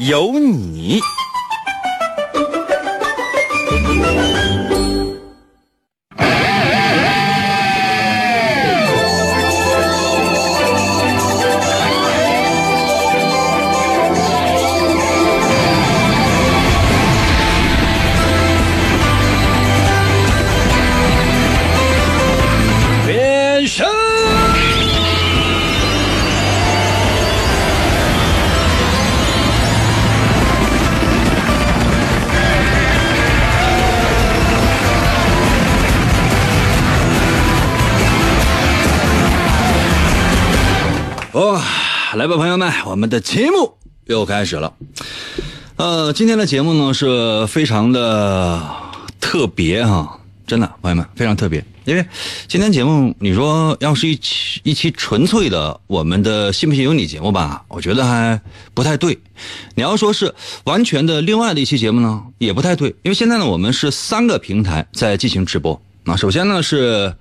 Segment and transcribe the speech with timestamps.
[0.00, 0.98] 有你。
[42.20, 44.74] 来吧，朋友们，我们的节目又开始了。
[45.76, 48.60] 呃，今天的节目呢是非常的
[49.18, 52.04] 特别哈、真的，朋友们非常特别，因为
[52.46, 58.38] 今天节目你说要是一期一期纯粹的我们的信不信由你节目吧，我觉得还
[58.74, 59.18] 不太对。
[59.74, 65.80] 你要说是完全的另外的一期节目呢，也不太对，因为现在呢我们是三个平台在进行直播。
[66.04, 67.14] 那首先呢是，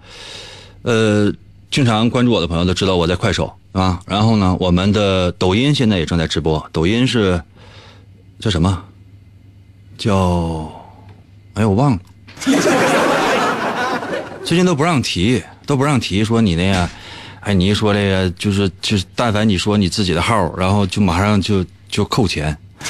[0.82, 1.32] 呃，
[1.72, 7.42] 经常关注我的朋友都知道我在快手啊，然后呢我们的抖音现在也正在直播，抖音是
[8.40, 8.84] 叫什么？
[9.98, 10.72] 叫，
[11.54, 12.00] 哎我忘了。
[14.44, 16.90] 最近都不让提，都不让提，说你那个，
[17.42, 22.58] 哎，你一说这个，就是就是，但凡你说你自己的号，然后就马上就就扣钱。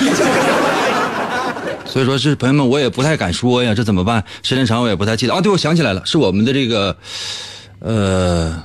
[1.86, 4.24] 所以说，这朋友们我也不太敢说呀，这怎么办？
[4.44, 5.42] 时间长我也不太记得啊。
[5.42, 6.96] 对，我想起来了，是我们的这个，
[7.80, 8.64] 呃，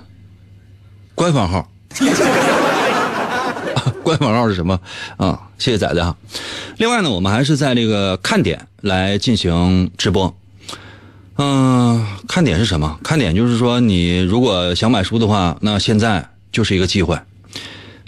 [1.14, 1.66] 官方号。
[4.02, 4.78] 官方号是什么
[5.16, 5.40] 啊？
[5.58, 6.14] 谢谢仔仔哈。
[6.76, 10.34] 另外呢，我们还是在这个看点来进行直播。
[11.36, 12.98] 嗯、看点是什么？
[13.02, 17.18] 看点就是说，你如果想买书的话，那现在就是一个机会。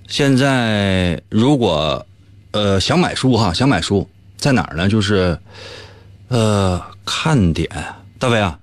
[0.07, 2.05] 现在如果
[2.53, 4.89] 呃想买书哈，想买书在哪儿呢？
[4.89, 5.37] 就是
[6.29, 7.69] 呃看点，
[8.19, 8.59] 大飞啊，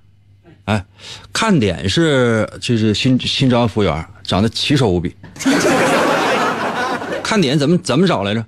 [0.65, 0.85] 哎，
[1.31, 5.15] 看点是就是新新招服务员，长得奇丑无比。
[7.23, 8.45] 看点怎么怎么找来着？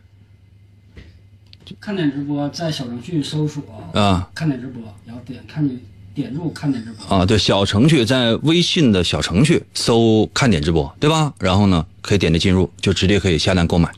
[1.80, 3.62] 看点直播，在小程序搜索
[3.94, 5.80] 啊看点直播，然后点看点
[6.14, 7.18] 点入看点直播。
[7.18, 11.34] 啊，对，小程序在微信的小程序搜“看点直播”，对吧？
[11.40, 13.92] 然后呢，可以点击进入，就直接可以下单购买。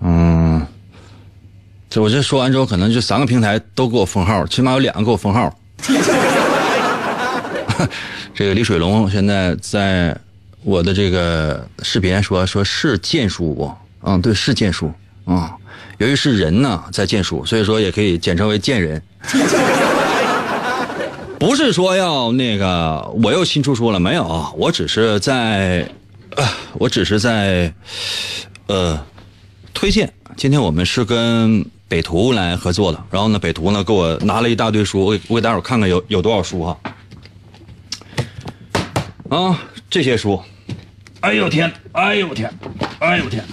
[0.00, 0.66] 嗯，
[1.90, 5.56] 这我这说完之后，可能这三个平台都给我封号，起码有两个给我封号。
[8.34, 10.16] 这个李水龙现在在
[10.62, 13.72] 我的这个视频说说是剑叔不？
[14.02, 14.92] 嗯，对，是剑叔
[15.24, 15.56] 啊、
[15.98, 19.02] 由于是人呢在剑叔，所以说也可以简称为剑人。
[21.38, 24.50] 不是说要那个我又新出书了没有啊？
[24.56, 25.86] 我只是在，
[26.74, 27.74] 我只是在，
[28.68, 28.98] 呃，
[29.74, 30.10] 推荐。
[30.34, 36.78] 今天我们是跟北图来合作的，然后呢，北图呢给我拿了一大堆书，我给我给大伙看看有有多少书哈。
[36.82, 36.95] 啊，
[39.90, 40.42] 这些书，
[41.20, 42.52] 哎呦天，哎呦天，
[42.98, 43.44] 哎呦天，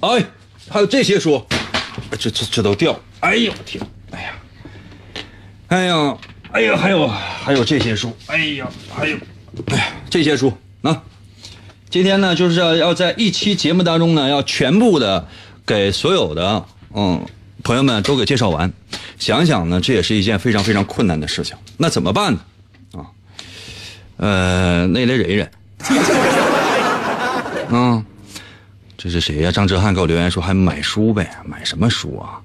[0.00, 0.24] 哎，
[0.68, 1.44] 还有这些书，
[2.18, 4.34] 这这这都掉，哎呦天，哎呀，
[5.68, 6.16] 哎呀。
[6.52, 9.16] 哎呀，还有还有这些书，哎呀，还有，
[9.68, 10.52] 哎呀，这些书
[10.82, 11.02] 啊。
[11.88, 15.26] 今天呢，就是要要在一期节目当中呢，要全部的
[15.64, 17.24] 给所有的嗯
[17.62, 18.70] 朋友们都给介绍完。
[19.18, 21.56] 想想呢，这也是一件非常非常困难的事情。
[21.78, 22.40] 那怎么办呢？
[24.22, 25.50] 啊，呃，那得忍一忍。
[27.74, 28.04] 嗯，
[28.96, 29.50] 这是谁呀？
[29.50, 31.28] 张哲瀚给我留言说还买书呗？
[31.44, 32.38] 买什么书啊？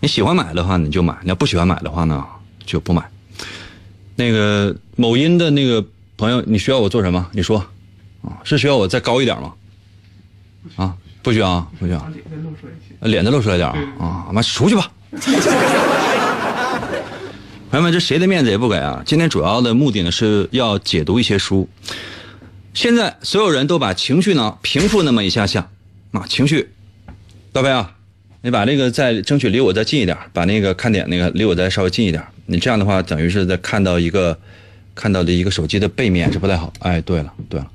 [0.00, 2.24] 你喜欢买的话你就买，你要不喜欢买的话呢
[2.64, 3.02] 就不买。
[4.14, 5.84] 那个某音的那个
[6.16, 7.26] 朋友，你需要我做什么？
[7.32, 7.58] 你说，
[8.22, 9.52] 啊，是需要我再高一点吗？
[10.76, 12.06] 啊，不需要啊，不需要。
[13.00, 13.76] 脸再露出来点啊！
[13.98, 14.88] 啊，妈，出去吧。
[17.74, 19.02] 朋友们，这谁的面子也不给啊！
[19.04, 21.68] 今天主要的目的呢是要解读一些书。
[22.72, 25.68] 现在所有人都把情绪呢平复那么一下下，
[26.12, 26.70] 啊，情绪，
[27.52, 27.96] 大飞啊，
[28.42, 32.24] 你把那个再争取离我再近一点，把那个看点那个离我再稍微近一点。
[32.46, 34.38] 你这样的话，等于是在看到一个，
[34.94, 36.72] 看到的一个手机的背面是不太好。
[36.78, 37.68] 哎，对了，对了，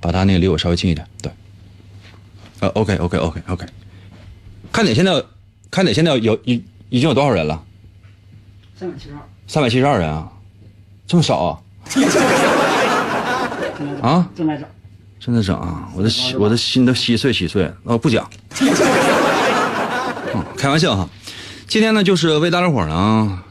[0.00, 1.04] 把它那个离我稍微近一点。
[1.20, 1.32] 对，
[2.60, 3.66] 呃，OK，OK，OK，OK。
[4.70, 5.20] 看点现在
[5.72, 7.64] 看点现在有已已经有多少人了？
[8.78, 9.20] 三百七十二，
[9.50, 10.30] 三百七十二人啊，
[11.08, 11.58] 这么少啊？
[14.00, 14.64] 啊，正在整，
[15.18, 15.88] 正在整啊！
[15.96, 17.68] 我的心我的心都稀碎稀碎。
[17.82, 18.30] 哦，不讲，
[20.32, 21.08] 嗯，开玩笑哈。
[21.66, 23.42] 今天呢，就是为大家伙呢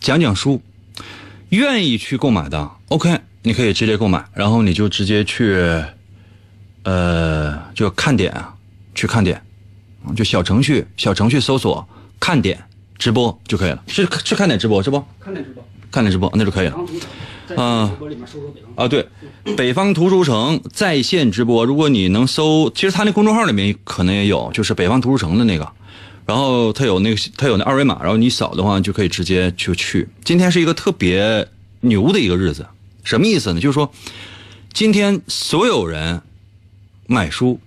[0.00, 0.62] 讲讲书，
[1.50, 5.84] 愿意去购买的，OK，你可以直接购买，然后你就直接去，
[6.84, 8.54] 呃，就看点啊，
[8.94, 9.42] 去看点，
[10.06, 11.86] 嗯就小程序小程序搜索
[12.18, 12.58] 看点
[13.02, 15.02] 直播就可以了，是是看点直播是不？
[15.18, 16.76] 看点直播，看点直播那就可以了。
[17.56, 17.90] 啊。
[18.76, 19.04] 啊，对，
[19.56, 25.68] 北方图书城在线直播，如果你能搜，其实他那公众号里面可能也有，就是北方图书城的那个，
[26.24, 30.08] 然后他有那个他有那二维码，然后你扫的话就可以直接就去。
[30.24, 31.48] 今天是一个特别
[31.80, 32.64] 牛的一个日子，
[33.02, 33.60] 什么意思呢？
[33.60, 33.92] 就是说，
[34.72, 36.22] 今天所有人
[37.08, 37.58] 买书，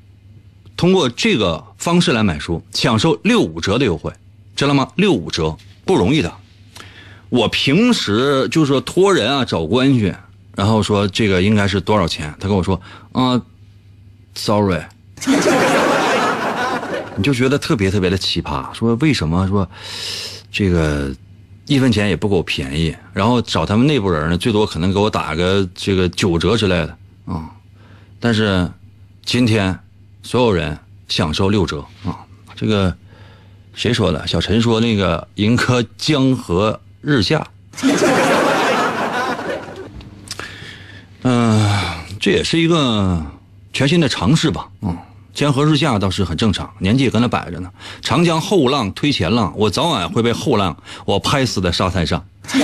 [0.78, 4.12] 通过这个方式来买书，享受六五折的优惠，
[4.56, 4.88] 知道吗？
[4.96, 6.34] 六五折不容易的。
[7.30, 10.13] 我平时就是说托人啊找关系，
[10.56, 12.34] 然后说这个应该是多少钱？
[12.40, 12.80] 他跟我说
[13.12, 13.42] 啊、
[14.36, 14.90] s o r r y
[17.18, 19.68] 你就觉得特别特别的奇葩，说为什么说
[20.52, 21.13] 这个
[21.66, 27.50] 一分钱也不给我便宜，然后找他们内部人呢，最多可能给我打个这个九折之类的啊、
[28.19, 28.69] 但是
[29.24, 29.78] 今天
[30.22, 30.78] 所有人
[31.08, 32.19] 享受六折啊、
[32.56, 32.96] 这个
[33.75, 34.25] 谁说的？
[34.25, 37.45] 小陈说那个银科江河日下。
[41.27, 41.69] 嗯、
[42.19, 43.22] 这也是一个
[43.74, 44.68] 全新的尝试吧。
[44.81, 44.95] 嗯，
[45.33, 47.69] 江河日下倒是很正常，年纪也跟那摆着呢。
[48.01, 52.24] 长江后浪推前浪，我早晚会被后浪我拍死在沙滩上。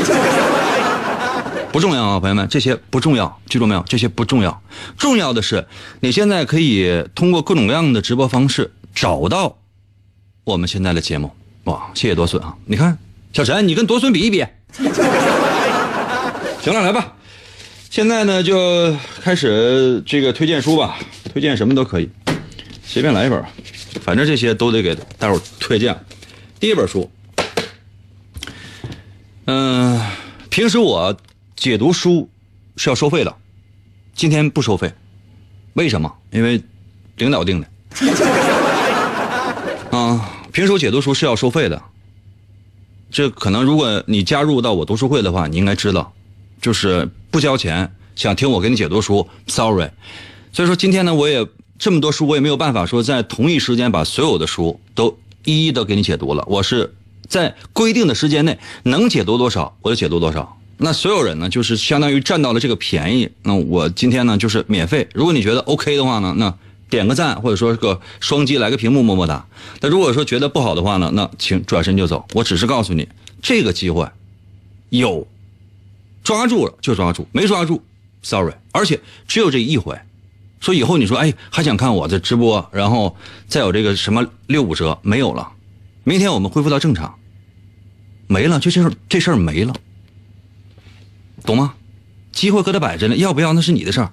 [1.72, 3.84] 不重要啊，朋友们，这些不重要，记住没有？
[3.88, 4.62] 这些不重要，
[4.98, 5.66] 重要的是
[6.02, 9.58] 你现在可以通过各种各样的直播方式找到
[10.51, 11.31] 我们现在的节目。
[11.63, 12.53] 哇，谢谢多孙啊！
[12.65, 12.98] 你看，
[13.31, 14.45] 小陈，你跟多孙比一比。
[16.62, 17.13] 行了，来吧。
[17.89, 20.98] 现在呢，就开始这个推荐书吧，
[21.31, 22.09] 推荐什么都可以，
[22.83, 23.44] 随便来一本，
[24.03, 25.98] 反正这些都得给大伙推荐。
[26.59, 27.09] 第一本书，
[29.45, 30.01] 嗯、
[30.50, 31.15] 平时我
[31.56, 32.30] 解读书
[32.77, 33.36] 是要收费的，
[34.15, 34.92] 今天不收费，
[35.74, 36.13] 为什么？
[36.31, 36.62] 因为
[37.18, 37.68] 领导定的。
[39.92, 41.81] 啊，平时解读书是要收费的，
[43.09, 46.13] 这可能如果你加入到我读书会的话，你应该知道，
[46.62, 49.89] 就是不交钱想听我给你解读书，sorry。
[50.51, 51.48] 所以说今天呢，我也
[51.80, 56.44] 这么多书，我也没有办法说在同一时间把所有的书都一一的给你解读了。
[56.48, 56.94] 我是
[57.27, 60.57] 在规定的时间内能解读多少，我就解读多少。
[60.77, 63.30] 那所有人呢，就是相当于占到了这个便宜。
[63.44, 65.07] 那我今天呢，就是免费。
[65.13, 66.53] 如果你觉得 OK 的话呢，那
[66.92, 69.48] 点个赞，或者说个双击来个屏幕么么哒。
[69.80, 72.28] 那如果说觉得不好的话呢，那请转身就走。
[72.34, 73.08] 我只是告诉你，
[73.42, 74.08] 这个机会
[74.90, 75.26] 有，
[76.24, 77.82] 抓住了就抓住，没抓住
[78.22, 78.54] ，sorry。
[78.72, 79.98] 而且只有这一回，
[80.60, 83.16] 说以后你说哎还想看我的直播，然后
[83.48, 85.54] 再有这个什么六五折没有了，
[86.04, 87.16] 明天我们恢复到正常，
[88.28, 89.74] 没了，就这事这事儿没了，
[91.46, 91.74] 懂吗？
[92.32, 94.12] 机会搁这摆着呢，要不要那是你的事儿。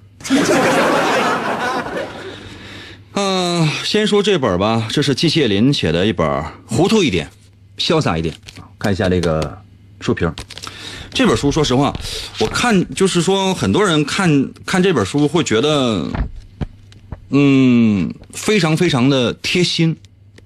[3.20, 6.26] 嗯、先说这本吧，这是季羡林写的一本
[6.66, 7.28] 《糊涂一点，
[7.78, 8.34] 潇洒一点》。
[8.78, 9.58] 看一下这个
[10.00, 10.32] 书评，
[11.10, 11.92] 这本书说实话，
[12.38, 16.06] 我看就是说很多人看看这本书会觉得，
[17.30, 19.96] 嗯，非常非常的贴心。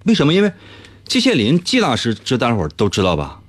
[0.04, 0.32] 为什么？
[0.32, 0.52] 因为
[1.06, 3.40] 季羡林季大师，这大伙都知道吧？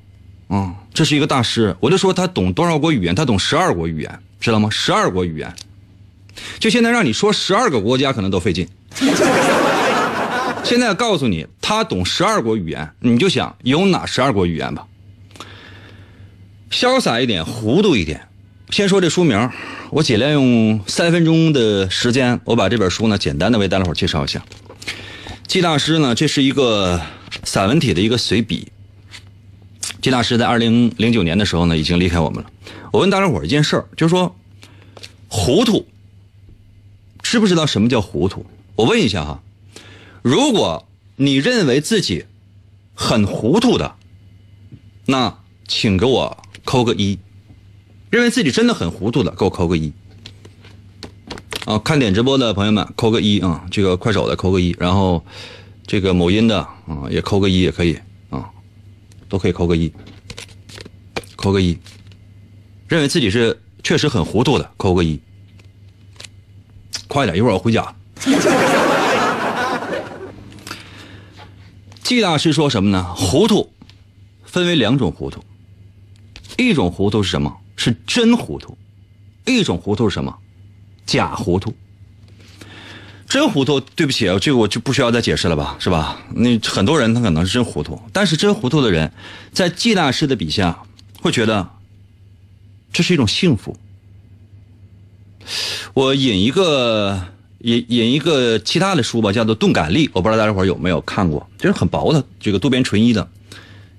[0.50, 1.76] 嗯，这是一个大师。
[1.80, 3.16] 我就说他懂多少国语言？
[3.16, 4.70] 他懂十二国语言，知道吗？
[4.72, 5.54] 十二国语言。
[6.60, 8.68] 就现在让你说十二个国家，可能都费劲。
[10.74, 14.88] 现在告诉你，他懂十二国语言，你就想有哪十二国语言吧。
[16.72, 18.28] 潇洒一点，糊涂一点。
[18.72, 19.52] 先说这书名，
[19.92, 24.44] 我尽量用三分钟的时间，我把这本书呢简单的为大家伙介绍一下。
[25.46, 27.00] 季大师呢，这是一个
[27.44, 28.72] 散文体的一个随笔。
[30.02, 32.50] 季大师在二零零九年的时候呢，已经离开我们了。
[32.92, 34.36] 我问大家伙一件事儿，就是说，
[35.28, 35.86] 糊涂，
[37.22, 38.44] 知不知道什么叫糊涂？
[38.76, 39.40] 我问一下哈，
[40.24, 40.88] 如果
[41.18, 42.26] 你认为自己
[42.96, 43.96] 很糊涂的，
[45.06, 45.38] 那
[45.68, 47.18] 请给我扣个一；
[48.10, 49.92] 认为自己真的很糊涂的，给我扣个一。
[51.66, 55.22] 啊，看点直播的朋友们扣个一啊，这个快手的扣个一，然后
[55.86, 58.00] 这个某音的啊也扣个一也可以
[58.30, 58.50] 啊，
[59.28, 59.92] 都可以扣个一，
[61.36, 61.78] 扣个一。
[62.88, 65.20] 认为自己是确实很糊涂的，扣个一。
[67.10, 67.94] 快点，一会儿我回家。
[72.04, 73.04] 季大师说什么呢？
[73.16, 73.72] 糊涂
[74.44, 75.44] 分为两种糊涂，
[76.58, 77.58] 一种糊涂是什么？
[77.76, 78.78] 是真糊涂，
[79.46, 80.38] 一种糊涂是什么？
[81.06, 81.74] 假糊涂。
[83.28, 86.20] 真糊涂，对不起，这个我就不需要再解释了吧，是吧？
[86.36, 89.12] 那很多人他可能是真糊涂，但是真糊涂的人，
[89.52, 90.84] 在季大师的笔下，
[91.22, 91.68] 会觉得
[92.92, 93.76] 这是一种幸福。
[95.94, 97.33] 我引一个
[97.64, 103.28] 引引一个其他的书吧，叫做《钝感力》，我不知道大家伙有没有看过，就是很薄的，这个渡边淳一的，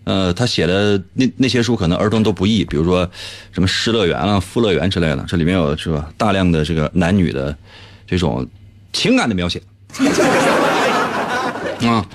[0.04, 3.10] 呃，他写的那那些书可能儿童都不易，比如说
[3.52, 7.54] 什么《失乐园》啊、《富乐园》之类的，这里面有是吧大量的这个男女的
[8.06, 8.48] 这种。
[8.96, 9.60] 情感的描写
[11.82, 12.06] 啊，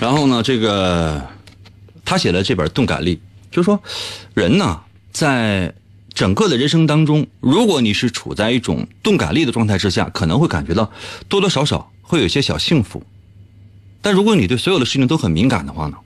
[0.00, 1.22] 然后呢，这个
[2.04, 3.14] 他写的这本《钝感力》，
[3.48, 3.80] 就是说，
[4.34, 4.80] 人呢，
[5.12, 5.72] 在
[6.16, 10.90] 整个的人生当中，如果你是处在一种钝感力的状态之下，可能会感觉到
[11.28, 13.04] 多多少少会有一些小幸福。
[14.00, 15.98] 但如果你对所有的事情都很敏感的话呢，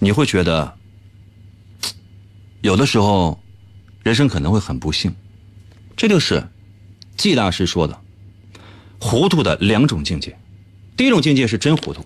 [0.00, 0.76] 你会觉得
[2.60, 3.42] 有的时候
[4.02, 5.14] 人生可能会很不幸。
[5.96, 6.46] 这就是
[7.16, 7.98] 季大师说的。
[9.00, 10.38] 糊涂的两种境界，
[10.94, 12.04] 第一种境界是真糊涂，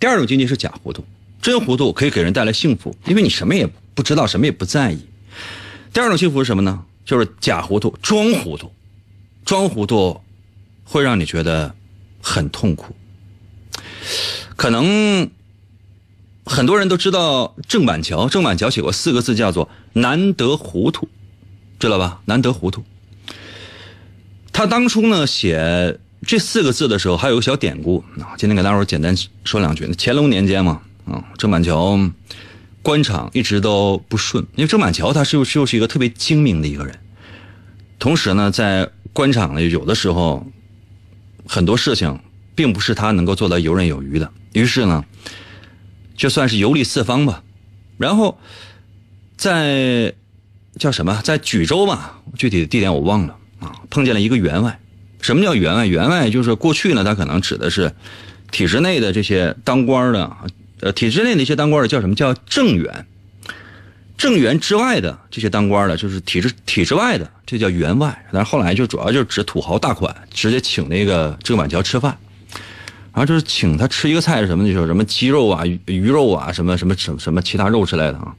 [0.00, 1.04] 第二种境界是假糊涂。
[1.40, 4.98] 真糊涂可以给人带来幸福，因为你什么也不知道，什么也不在意。
[5.92, 6.84] 第二种幸福是什么呢？
[7.04, 8.72] 就是假糊涂，装糊涂，
[9.44, 10.20] 装糊涂
[10.84, 11.74] 会让你觉得
[12.22, 12.94] 很痛苦。
[14.56, 15.30] 可能
[16.46, 21.08] 很多人都知道郑板桥，郑板桥写过四个字，叫做“难得糊涂”，
[21.78, 22.22] 知道吧？
[22.24, 22.84] 难得糊涂。
[24.52, 28.32] 他当初呢写这四个字的时候，还有个小典故啊。
[28.38, 29.92] 今天给大伙简单说两句。
[29.98, 31.98] 乾隆年间嘛，啊，郑板桥
[32.82, 36.98] 官场一直都不顺，因为郑板桥他是又是又是一个特别精明的一个人，
[37.98, 40.46] 同时呢，在官场呢有的时候
[41.46, 42.18] 很多事情
[42.54, 45.04] 并不是他能够做到游刃有余的，于是呢，
[46.16, 47.42] 就算是游历四方吧。
[47.98, 48.38] 然后
[49.36, 50.14] 在
[50.78, 53.36] 叫什么，在举州吧，具体的地点我忘了。
[53.60, 54.80] 啊，碰见了一个员外。
[55.20, 55.86] 什么叫员外？
[55.86, 57.94] 员外就是过去呢，他可能指的是
[58.50, 60.36] 体制内的这些当官的，
[60.82, 63.06] 呃，体制内的一些当官的叫什么叫正员？
[64.18, 68.24] 正员之外的这些当官的，就是体制体制外的，这叫员外。
[68.32, 72.16] 但是后来就主要就是指土豪大款，直接请那个郑板桥吃饭，
[73.12, 74.66] 然后就是请他吃一个菜是什么？
[74.72, 78.34] 就什么鸡肉啊、鱼肉啊，什么什么什么什么其他肉之类的啊，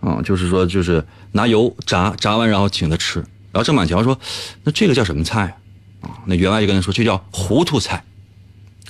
[0.00, 3.18] 啊，就是说就是拿油炸，炸完然后请他吃。
[3.52, 4.18] 然后郑板桥说
[4.64, 5.58] ：“那这个叫什么菜
[6.00, 8.02] 啊？”啊，那员外就跟他说：“这叫糊涂菜，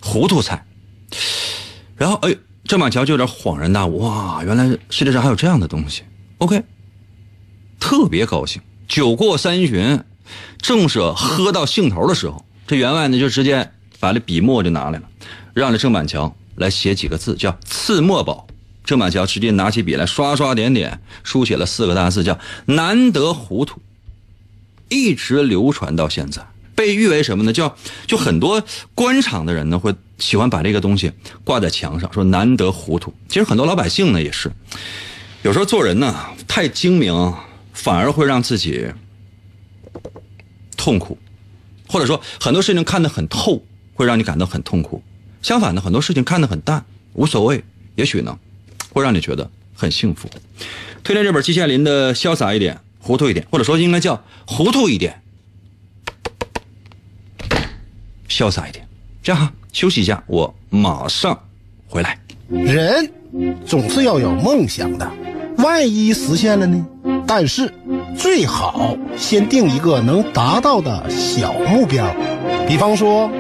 [0.01, 0.65] 糊涂菜。”
[1.97, 6.03] 然后哎，郑板桥就有点恍然大悟：“哇，原来世界上还有这样的东西。
[6.39, 6.63] ”OK，
[7.79, 8.63] 特别高兴。
[8.89, 10.03] 酒过三巡，
[10.59, 15.09] 正是喝到兴头的时候，这员外呢就直接把这笔墨就拿来了，
[15.55, 18.47] 让这郑板桥来写几个字，叫“赐墨宝”。
[18.85, 23.81] 郑板桥直接拿起笔来，刷刷点点，书写了四个大字，叫“难得糊涂”。
[24.91, 27.53] 一直流传到现在，被誉为什么呢？
[27.53, 27.77] 叫
[28.07, 28.63] 就很多
[28.95, 31.13] 官场的人呢，会喜欢把这个东西
[31.45, 33.13] 挂在墙上，说难得糊涂。
[33.29, 34.51] 其实很多老百姓呢，也是
[35.43, 36.15] 有时候做人呢
[36.49, 37.35] 太精明，
[37.73, 38.87] 反而会让自己
[40.77, 41.19] 痛苦，
[41.89, 43.65] 或者说很多事情看得很透，
[43.95, 45.03] 会让你感到很痛苦。
[45.43, 47.65] 相反的，很多事情看得很淡，无所谓，
[47.97, 48.39] 也许呢
[48.93, 50.29] 会让你觉得很幸福。
[51.03, 52.75] 推荐这本季羡林的《潇洒一点》。
[53.05, 55.22] 糊涂一点，或者说应该叫糊涂一点，
[58.33, 58.87] 潇洒一点。
[59.23, 61.39] 这样哈，休息一下，我马上
[61.87, 62.19] 回来。
[62.49, 63.11] 人
[63.65, 65.11] 总是要有梦想的，
[65.59, 66.87] 万一实现了呢？
[67.27, 67.73] 但是
[68.19, 72.05] 最好先定一个能达到的小目标，
[72.67, 73.31] 比方说，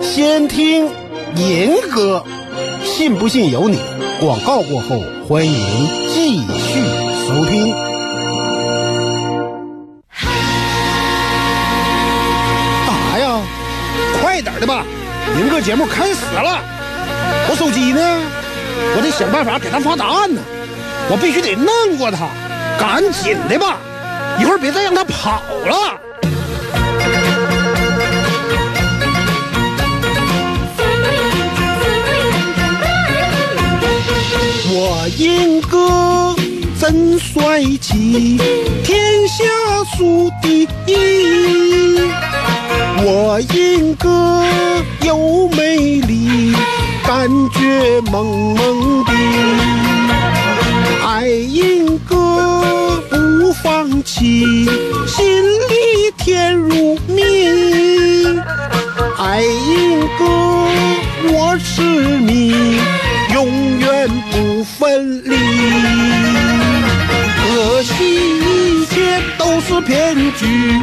[0.00, 0.86] 先听
[1.36, 2.24] 银歌，
[2.84, 3.78] 信不信由你。
[4.20, 5.52] 广告过后，欢迎
[6.14, 6.80] 继续
[7.26, 7.83] 收听。
[14.66, 14.84] 吧，
[15.36, 16.60] 明个节目开始了，
[17.48, 18.00] 我手机呢？
[18.96, 20.40] 我得想办法给他发答案呢，
[21.08, 22.28] 我必须得弄过他，
[22.78, 23.78] 赶紧的吧，
[24.38, 26.00] 一会儿别再让他跑了。
[34.76, 36.34] 我英哥
[36.80, 38.38] 真帅气，
[38.82, 39.44] 天下
[39.96, 41.43] 数第一。
[42.96, 44.44] 我英哥
[45.02, 46.54] 又美丽，
[47.04, 49.12] 感觉萌萌的。
[51.06, 54.64] 爱英哥不放弃，
[55.06, 57.22] 心里甜如蜜。
[59.18, 60.24] 爱英哥
[61.32, 62.54] 我痴迷，
[63.32, 65.36] 永远不分离。
[67.36, 70.80] 可惜一切都是骗局，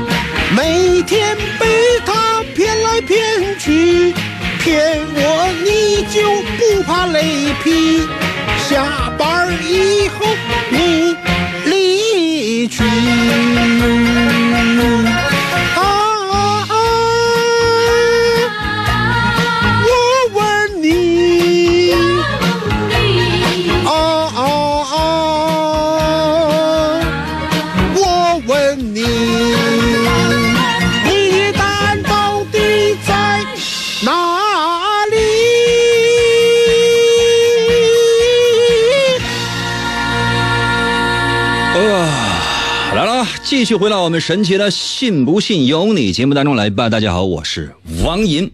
[0.55, 1.65] 每天被
[2.05, 4.13] 他骗来骗去，
[4.59, 6.21] 骗我你就
[6.57, 8.01] 不怕雷劈？
[8.69, 10.25] 下班以后
[10.69, 11.15] 你
[11.65, 12.83] 离去。
[43.61, 46.89] 继续回到我们神奇的“信不信由你”节目当中来吧。
[46.89, 48.51] 大家好，我是王银。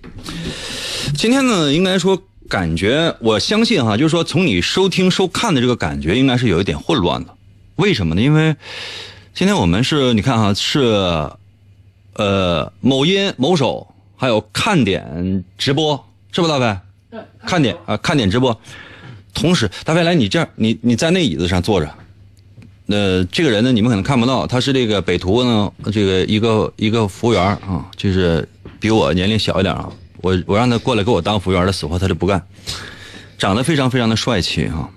[1.16, 7.34] 今天呢，应该说感觉，我相信哈，就是说从你收听收看的这个感觉，应该是有一点混乱的。
[7.78, 8.22] 为什么呢？
[8.22, 8.54] 因为
[9.34, 10.82] 今天我们是，你看哈，是
[12.16, 13.88] 呃某音、某手，
[14.18, 16.80] 还有看点直播，是吧，大飞？
[17.12, 18.60] 对，看点啊，看点直播。
[19.34, 21.90] 同时，大飞来，你这样，你你在那椅子上坐着。
[22.88, 28.48] 呃，这个人呢，你们可能看不到，他是这个北图呢，这个一个一个服务员啊，就是
[28.79, 29.89] 比我年龄小一点啊。
[30.22, 32.41] 我我让他过来给我当服务员的死活他就不干，
[33.38, 34.89] 长得非常非常的帅气啊。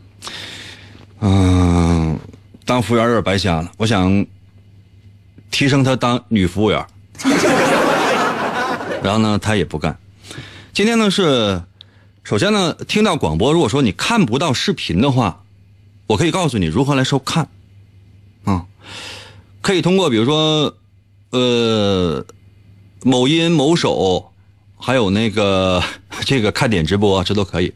[1.21, 2.19] 嗯、
[2.65, 4.25] 当服务员有点白瞎了，我想
[5.51, 6.87] 提升他当女服务员。
[9.03, 9.99] 然后呢，他也不干。
[10.73, 11.61] 今天呢是，
[12.23, 15.43] 首先呢，听到广播，如果说你看不到视频的话，
[16.07, 17.49] 我可以告诉你如何来收看。
[18.47, 18.65] 嗯，
[19.61, 20.75] 可以通过比如说，
[21.31, 22.25] 呃，
[23.03, 24.33] 某音、某手，
[24.79, 25.83] 还有那个
[26.25, 27.73] 这个看点直播，这都可以。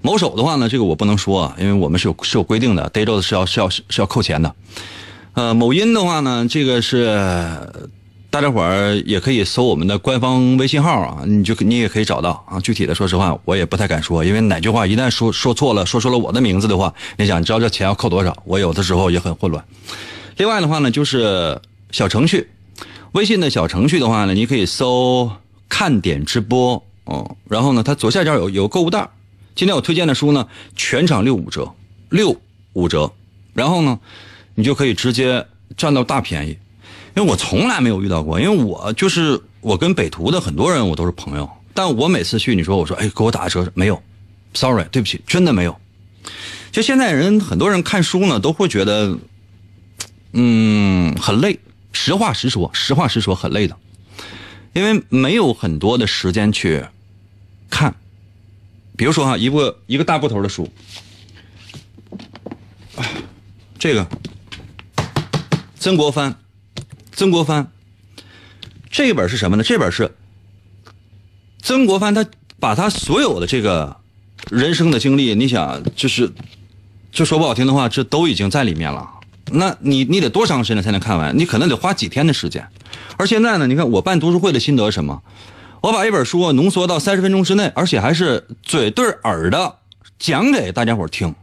[0.00, 4.54] 某手的话呢，这个我不能说啊，因为我们是有是有规定的，逮着的是要是要是要扣钱的。
[5.34, 7.06] 呃，某音的话呢，这个是
[8.30, 12.60] 大家伙儿也可以搜我们的官方微信号啊，你就你也可以找到啊。
[12.60, 18.36] 具体的，说实话，我也不太敢说，因为哪句话一旦说说错了，说出了我的名字的话，你想，你知道这钱要扣多少？
[18.44, 19.64] 我有的时候也很混乱。
[20.36, 21.58] 另外的话呢，就是
[21.90, 22.48] 小程序，
[23.12, 25.32] 微信的小程序的话呢，你可以搜
[25.66, 29.08] “看点直播”哦，然后呢，它左下角有有购物袋。
[29.54, 31.72] 今天我推荐的书呢，全场六五折，
[32.10, 32.36] 六
[32.74, 33.10] 五折，
[33.54, 33.98] 然后呢，
[34.54, 35.46] 你就可以直接
[35.78, 36.58] 占到大便宜。
[37.16, 44.00] 因为我从来没有遇到过，因为我就是我跟北图的很多人我都是朋友，但我每次去，你说我说哎给我打个折没有
[44.54, 45.76] ，sorry 对不起，真的没有。
[46.70, 49.18] 就现在人很多人看书呢，都会觉得，
[50.32, 51.58] 嗯，很累。
[51.92, 53.76] 实话实说，实话实说很累的，
[54.74, 56.84] 因为没有很多的时间去
[57.68, 57.94] 看。
[58.96, 60.70] 比如说哈，一部一个大部头的书，
[63.78, 64.06] 这个
[65.80, 66.38] 曾国藩。
[67.18, 67.72] 曾国藩
[68.92, 69.64] 这本是什么呢？
[69.64, 70.14] 这本是
[71.60, 72.24] 曾国藩，他
[72.60, 73.96] 把他所有的这个
[74.52, 76.32] 人生的经历，你想，就是
[77.10, 79.10] 就说不好听的话，这都已经在里面了。
[79.50, 81.36] 那你你得多长时间才能看完？
[81.36, 82.68] 你可能得花几天的时间。
[83.16, 85.20] 而现在呢，你看我办读书会的心得是什么？
[85.80, 89.74] 我把一本书浓缩到三十分钟之内，而且还是嘴对耳的
[90.20, 91.34] 讲给大家伙听。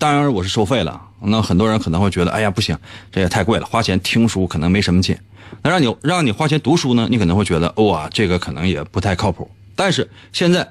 [0.00, 1.09] 当然我是收费了。
[1.22, 2.76] 那很多人可能会觉得，哎呀，不行，
[3.12, 5.16] 这也太贵了，花钱听书可能没什么劲。
[5.62, 9.50] 那让你让你花钱读书呢，你可能会觉得，哇，这个可能也不太靠谱。
[9.74, 10.66] 但是现在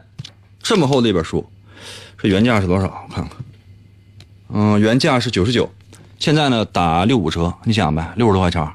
[0.61, 1.47] 这么厚的一本书，
[2.17, 3.05] 这原价是多少？
[3.07, 3.37] 我看看，
[4.49, 5.69] 嗯，原价是九十九，
[6.17, 8.67] 现在呢打六五折，你想呗，六十多块钱，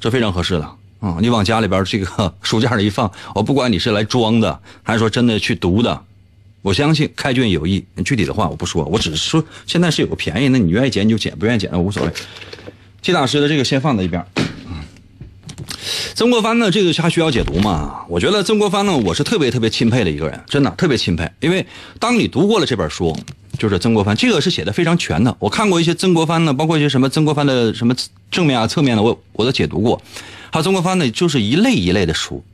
[0.00, 0.70] 这非常合适的。
[1.00, 6.02] 嗯，你往家里边这个书架上一放，我不管你是来装的，还是说真的去读的。
[6.64, 12.10] 我相信开卷有益，具体的话我不说，我只是说现在是有个便宜，那你愿意捡你就捡，不愿意捡那无所谓。
[13.02, 14.24] 季大师的这个先放在一边。
[16.14, 18.06] 曾国藩呢，这个还需要解读吗？
[18.08, 21.30] 我觉得曾国藩呢，我是特别特别钦佩的一个人，真的特别钦佩。
[21.40, 21.66] 因为
[21.98, 23.14] 当你读过了这本书，
[23.58, 25.36] 就是曾国藩，这个是写的非常全的。
[25.38, 27.94] 我看过一些曾国藩呢，包括一些什么曾国藩的什么
[28.30, 30.00] 正面啊、侧面的，我我都解读过。
[30.54, 32.44] 他曾国藩呢，就是一类一类的书，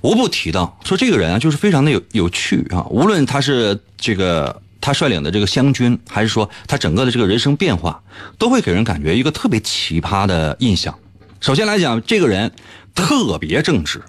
[0.00, 2.84] 无不提到说这个人啊，就是非常的有有趣啊。
[2.90, 8.02] 无论他是这个他率领的这个湘军，还是说他整个的这个人生变化，
[8.38, 10.98] 都会给人感觉一个特别奇葩的印象。
[11.38, 12.50] 首先来讲，这个人
[12.92, 14.02] 特别正直，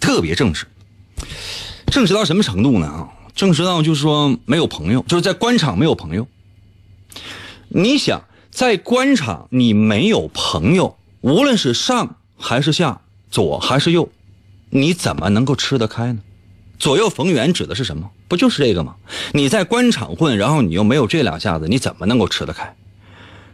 [0.00, 0.64] 特别正直，
[1.88, 2.86] 正直到什么程度呢？
[2.86, 6.26] 啊，正直到就是说没有朋友，就是在官场没有朋友。
[7.68, 13.00] 你想在官场你没有朋友，无论是上还是下，
[13.30, 14.10] 左还是右，
[14.70, 16.20] 你怎么能够吃得开呢？
[16.78, 18.10] 左右逢源指的是什么？
[18.26, 18.96] 不就是这个吗？
[19.32, 22.74] 你在官场混，然后你又没有这两下子，你怎么能够吃得开？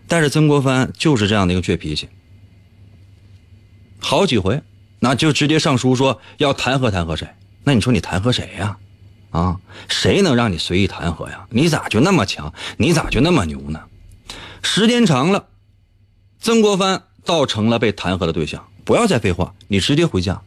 [0.07, 2.09] 但是曾国藩就是这样的一个倔脾气，
[3.99, 4.63] 好几回，
[5.01, 7.29] 那就直接上书说要弹劾弹劾谁？
[7.65, 8.79] 那你说你弹劾谁呀？
[9.31, 11.47] 啊，谁能让你随意弹劾呀？
[11.51, 12.55] 你咋就那么强？
[12.79, 13.83] 你咋就那么牛呢？
[14.63, 15.45] 时间长了，
[16.41, 18.67] 曾国藩倒成了被弹劾的对象。
[18.89, 20.41] 不要再废话，你直接回家。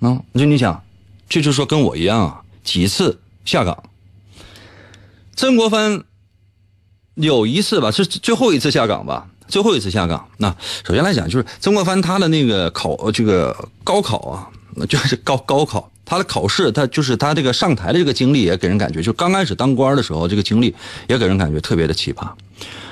[0.00, 0.84] 啊，就你想，
[1.30, 3.84] 这就说跟我一样啊，几次下岗。
[5.34, 6.04] 曾国藩
[7.14, 10.28] 有一次吧，是最后一次下岗吧，最后一次下岗。
[10.36, 10.54] 那
[10.86, 14.50] 首先来讲，就是曾国藩他的那个考这个高考啊，
[14.86, 15.90] 就是高高考。
[16.04, 20.74] 他的考试，他就是他这个上台的这个经历，也给人感觉，就刚开始当官的时候，这个经历
[21.08, 22.30] 也给人感觉特别的奇葩。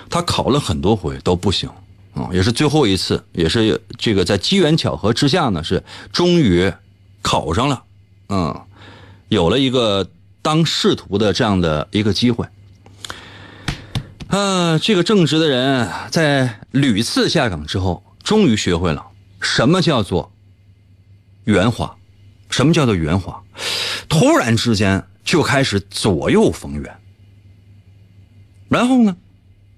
[0.09, 1.69] 他考了很多回都不行
[2.17, 6.73] 啊，也是最后一次，也是这个在机缘巧合之下呢，是终于
[7.23, 7.85] 考上了，
[8.31, 8.67] 嗯，
[9.29, 10.09] 有了一个
[10.43, 12.47] 当仕途的这样的一个机会。
[14.29, 19.07] 啊，这个正直的人在屡次下岗之后，终于学会了
[19.41, 20.33] 什么叫做
[21.45, 21.95] 圆滑。
[22.49, 23.43] 什么叫做圆滑？
[24.09, 26.97] 突然之间就开始左右逢源，
[28.69, 29.17] 然后呢，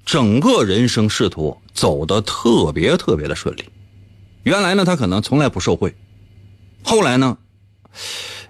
[0.04, 3.64] 整个人生仕途走得特别特别的顺利。
[4.42, 5.94] 原来呢，他可能从来不受贿，
[6.82, 7.38] 后来呢，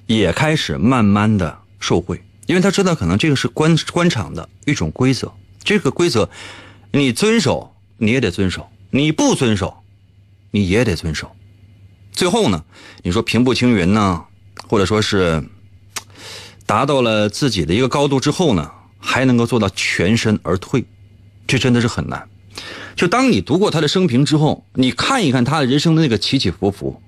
[0.06, 5.30] 也开始慢慢的受贿，因为他知道可能这个是官官场的一种规则，
[5.62, 6.30] 这个规则
[6.92, 9.82] 你遵守你也得遵守，你不遵守
[10.50, 11.30] 你也得遵守。
[12.12, 12.64] 最后呢，
[13.02, 14.24] 你说平步青云呢，
[14.68, 15.44] 或者说是
[16.64, 20.84] 达到了自己的一个高度之后呢，还能够做到全身而退，
[21.46, 22.26] 这真的是很难。
[22.98, 27.00] 就当你读过他的生平之后，你看一看他的人生的那个起起伏伏，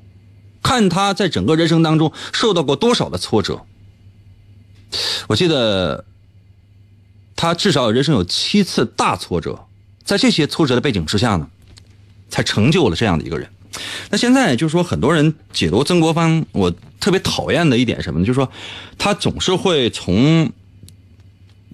[0.63, 3.67] 看他在整个人生当中受到过多少的挫折。
[5.27, 6.05] 我记得
[7.35, 9.67] 他至少人生有七次大挫折，
[10.05, 11.49] 在这些挫折的背景之下呢，
[12.29, 13.51] 才成就了这样的一个人。
[14.11, 18.27] 那现在就是说，很多人解读曾国藩，我特别讨厌的一点什么呢？
[18.27, 18.49] 就是说，
[18.97, 20.53] 他总是会从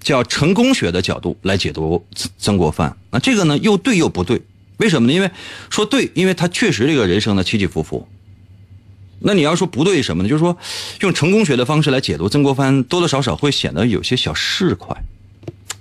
[0.06, 2.96] 叫成功学的角度来解读曾曾国藩。
[3.10, 4.40] 那这个呢，又对又不对。
[4.76, 5.12] 为什么呢？
[5.12, 5.28] 因为
[5.68, 8.06] 说对，因为他确实这个人生的起起伏伏。
[9.18, 10.28] 那你要说不对什么呢？
[10.28, 10.56] 就是说，
[11.00, 14.96] 用成功学的方式来解读曾国藩，多多少少会显得有些小市侩。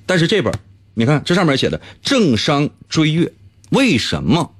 [0.07, 0.51] 但是这本，
[0.95, 3.31] 你看这上面写的“政商追月”，
[3.69, 4.55] 为什么？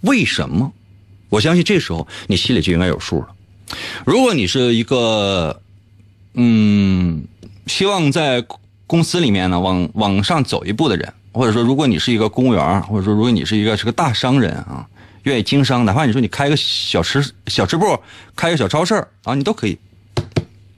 [0.00, 0.72] 为什么？
[1.28, 3.28] 我相信这时候你心里就应该有数了。
[4.04, 5.62] 如果你是一个，
[6.34, 7.22] 嗯，
[7.68, 8.44] 希望在
[8.92, 14.86] 公司里面呢往往上走一步的人，或者说如果你是一个公务员，或者说如果你是一个是个大商人啊，
[15.22, 17.98] 愿意经商，哪怕你说你开个小吃小吃部，
[18.36, 19.78] 开个小超市啊，你都可以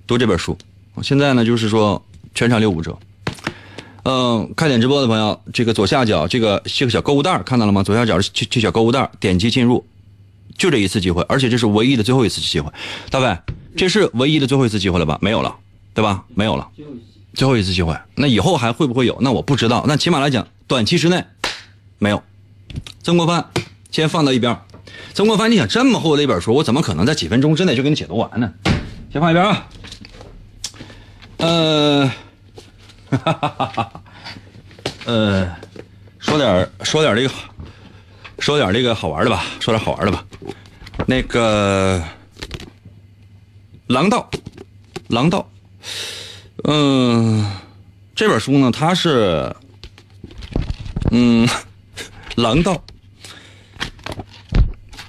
[0.07, 0.57] 读这本书。
[1.03, 2.01] 现在呢，就是说
[2.37, 2.97] 全场六五折。
[4.05, 7.83] 嗯，看点直播的朋友，这个左下角这个这个小购物袋看到了吗？
[7.83, 9.85] 左下角这这小购物袋，点击进入，
[10.57, 12.71] 就这一次机会，而且这是唯一的最后一次机会。
[13.11, 13.37] 大伟，
[13.77, 15.19] 这是唯一的最后一次机会了吧？
[15.21, 15.57] 没有了，
[15.95, 16.23] 对吧？
[16.33, 16.71] 没有了，
[17.35, 17.99] 最后一次机会。
[18.15, 19.19] 那以后还会不会有？
[19.21, 19.85] 那我不知道。
[19.87, 21.25] 那起码来讲，短期之内
[21.99, 22.23] 没有。
[23.03, 23.51] 曾国藩
[23.91, 24.59] 先放到一边。
[25.13, 28.53] 曾国藩，你想这么厚的一本书，我怎么可能在几分钟之内就给你解读完呢？
[29.13, 29.69] 先放一边啊。
[31.39, 32.11] 呃。
[33.11, 34.03] 哈哈哈哈哈，
[35.05, 35.57] 呃，
[36.19, 37.35] 说点说点这个，
[38.41, 40.25] 说点这个好玩的吧，说点好玩的吧。
[41.07, 42.03] 那个
[43.87, 44.29] 狼道，
[45.07, 45.49] 狼道，
[46.67, 47.45] 嗯，
[48.15, 49.55] 这本书呢，它是，
[51.11, 51.47] 嗯，
[52.37, 52.83] 狼道。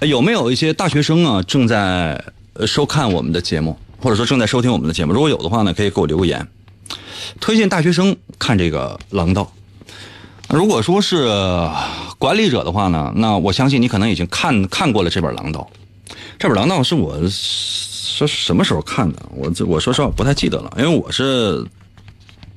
[0.02, 2.22] 有没有一些大学生啊正在
[2.68, 5.14] 收看我们的节目，或者说正在收听我们的节目？
[5.14, 6.46] 如果有的话呢，可以给我留个言。
[7.40, 9.52] 推荐大学生看这个《狼道》。
[10.56, 11.26] 如果说是
[12.20, 15.70] 管理者的话呢，那我相信你可能已经看看过了这本《狼道》。
[16.38, 17.18] 这本《狼道》是我
[18.16, 19.22] 是什么时候看的？
[19.36, 21.66] 我这我说实话不太记得了，因为我是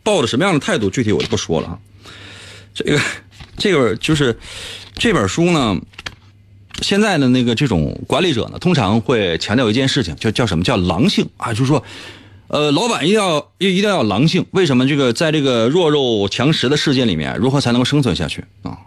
[0.03, 1.79] 抱着什么样的态度，具体我就不说了啊。
[2.75, 3.01] 这个
[3.57, 4.39] 这个就是
[4.95, 5.77] 这本书呢，
[6.83, 11.53] 现在的那个这种管理者呢，通常会强调一件事情，叫叫什么叫狼性啊？
[11.53, 11.83] 就是说。
[12.51, 14.47] 呃，老板一定要一一定要有狼性。
[14.53, 18.79] 为什么这个在这个弱肉强食的世界里面，如何才能够生存下去啊？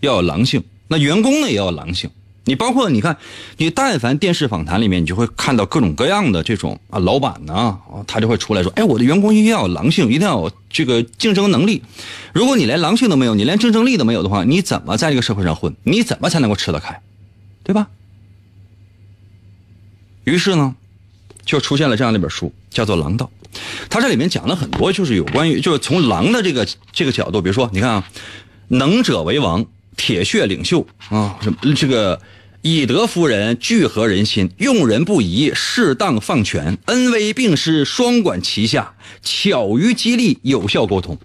[0.00, 0.64] 要有狼性。
[0.88, 2.10] 那员工呢也要有狼性。
[2.48, 3.16] 你包括你看，
[3.58, 11.82] 你但凡电视访谈里面，你就会看到各种各样的这种啊，老板呢，他就会出来说：“哎，我的员工一定要有狼性，一定要有这个竞争能力。
[12.32, 15.76] 如果你连狼性都没有，你连竞争力都没有的话，你怎么在这个社会上混？
[15.84, 17.00] 你怎么才能够吃得开？
[17.62, 17.88] 对吧？”
[20.24, 20.74] 于是呢。
[21.44, 23.30] 就出现了这样的一本书，叫做《狼道》。
[23.88, 28.04] 它这里面讲了很多，就是有关于就是从狼的这个这个角度，比如说你看啊，
[28.68, 29.64] 能者为王，
[29.96, 32.20] 铁血领袖啊，什么这个
[32.62, 41.16] 以德服人，聚合人心，用人不疑，适当放权，恩威并施，双管齐下，巧于激励，有效沟通。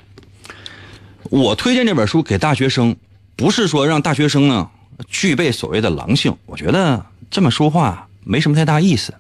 [1.30, 2.96] 我推荐这本书给大学生，
[3.36, 4.70] 不是说让大学生呢
[5.08, 9.14] 具备所谓的狼性，我觉得这么说话没什么太大意思。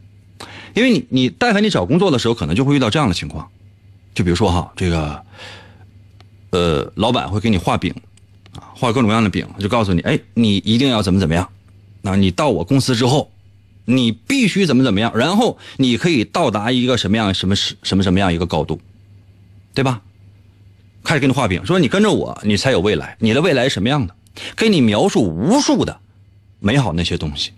[0.76, 3.49] 因为你你但凡你找工作的时候，可能就会遇到这样的情况，
[4.13, 5.23] 就比如说哈，这个，
[6.52, 7.93] 呃，老板会给你画饼，
[8.56, 11.47] 啊，画各种各样的饼，就告诉你，哎，你一定要怎么怎么样，
[12.05, 13.31] 那你到我公司之后，
[13.85, 18.79] 你必须怎么怎么样，然后你可以到达一个什么样什么什什么什么样一个高度，
[19.73, 20.01] 对吧？
[21.03, 24.15] 开始给你画饼，说你跟着我，你才有未来，你的未来是什么样的？
[24.55, 25.99] 给你描述无数的
[26.59, 27.51] 美好那些东西，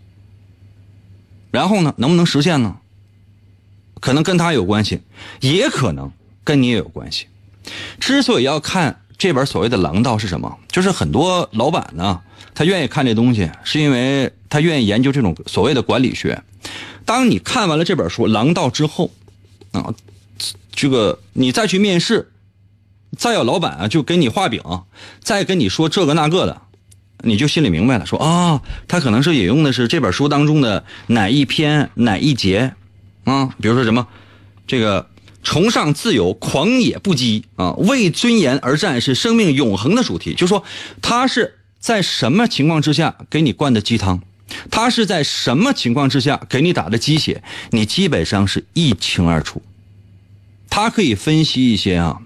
[1.51, 2.77] 然后呢，能不能实现呢？
[3.99, 5.01] 可能跟他有关系，
[5.41, 6.11] 也可能
[6.43, 7.27] 跟你也有关系。
[7.99, 12.21] 之所以要看这本所谓的《狼道》是什么，就是很多老板呢，
[12.53, 16.43] 他愿意看这东西，是因为他愿意研究这种所谓的管理学。
[17.05, 19.11] 当你看完了这本书《狼道》之后，
[19.71, 19.93] 啊，
[20.71, 22.31] 这个你再去面试，
[23.17, 24.61] 再有老板啊就给你画饼，
[25.21, 26.61] 再跟你说这个那个的，
[27.19, 32.73] 你就心里明白了，说啊，他可能是引用的是这本书当中的哪一篇哪一节。
[33.23, 34.07] 啊，比如说什么，
[34.67, 35.09] 这个
[35.45, 40.33] 崇尚自由、狂野不羁啊，为尊严而战是生命永恒的主题。
[40.33, 40.63] 就说
[41.01, 44.21] 他是在什么情况之下给你灌的鸡汤，
[44.71, 49.61] 他是在什么情况之下给你打的鸡血，你基本上是一清二楚。
[50.69, 52.19] 他可以分析一些啊，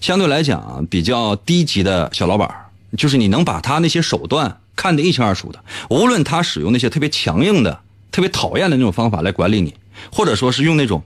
[0.00, 2.48] 相对来讲啊比较低级的小老板
[2.96, 7.80] 就是你能把他那些手段看得一清二楚的，无论他使用那些特别强硬的、
[8.12, 9.74] 特别讨厌的那种方法来管理你。
[10.12, 11.02] 或者说是用那种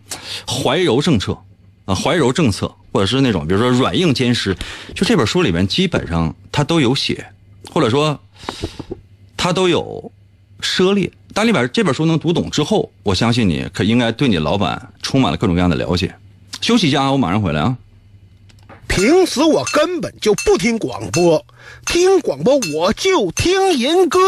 [0.46, 1.38] 怀柔政策
[1.84, 4.56] 啊，怀柔政策，或者是那种比如说软硬兼施，
[4.94, 7.26] 就这本书里面基本上它都有写，
[7.70, 8.18] 或者说
[9.36, 10.10] 它都有
[10.60, 11.10] 涉猎。
[11.34, 16.14] 当你把这本书能读懂之后，我相信你可应该对你老板充满了各种各样的了解。
[16.60, 17.76] 休息一下啊，我马上回来啊。
[18.86, 21.44] 平时我根本就不听广播，
[21.86, 24.18] 听广播我就听人歌。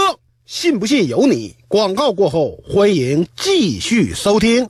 [0.47, 1.55] 信不信由你。
[1.69, 4.67] 广告过后，欢迎继续收听。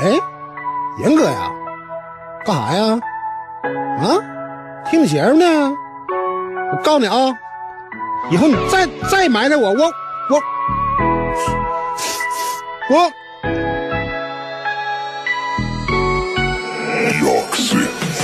[0.00, 0.12] 哎，
[0.98, 1.50] 严哥呀，
[2.44, 3.00] 干啥呀？
[4.00, 4.06] 啊，
[4.88, 5.74] 听节目呢？
[6.72, 7.34] 我告诉你啊，
[8.30, 9.92] 以后你再再埋汰我，我
[10.30, 10.40] 我
[12.90, 13.10] 我。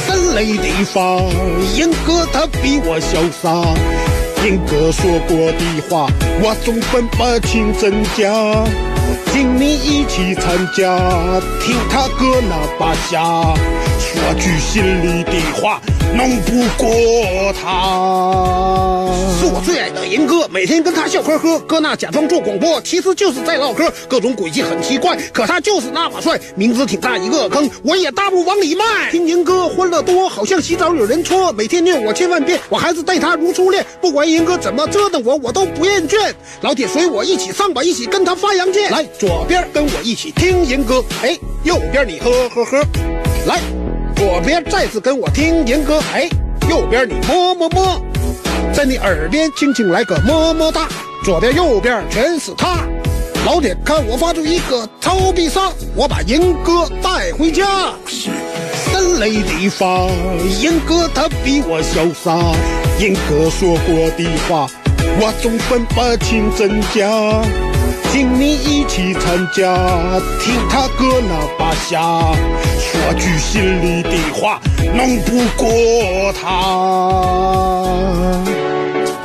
[0.06, 1.18] 三雷地方，
[1.76, 3.50] 严哥他比我潇洒。
[4.44, 6.06] 严哥说过的话，
[6.40, 8.30] 我总分不清真假。
[9.32, 10.98] 请你一起参加，
[11.60, 13.54] 听他哥那把下，
[13.98, 15.80] 说句心里的话。
[16.16, 29.10] 弄不过他，是我最爱的银哥，每天跟他笑呵呵，哥那假装做广播，其实就是在唠嗑，各种诡计很奇怪，可他就是那么帅，名字挺大一个坑，我也大步往里迈。
[29.10, 36.32] 听银哥欢乐多，好像洗澡有人搓，每天念我千万遍，我还是待他如初恋，不管银哥怎么折腾我，我都不厌倦。
[36.60, 38.88] 老铁随我一起上吧，一起跟他发扬剑。
[38.94, 42.86] 来，左边跟我一起听银哥，哎，右边你呵呵呵，
[43.44, 43.58] 来。
[44.14, 46.30] 左边再次跟我听严歌，哎，
[46.70, 48.00] 右边你么么么，
[48.72, 50.86] 在你耳边轻轻来个么么哒。
[51.24, 52.86] 左边右边全是他，
[53.44, 57.94] 老铁看我发出一个超必杀，我把严哥带回家。
[58.06, 60.08] 森雷地方，
[60.62, 62.54] 严哥他比我潇洒，
[63.00, 64.68] 严哥说过的话，
[65.18, 67.73] 我总分不清真假。
[68.14, 69.74] 请你一起参加，
[70.40, 72.00] 听他哥那把下，
[72.78, 74.60] 说句心里的话，
[74.94, 76.46] 弄不过他。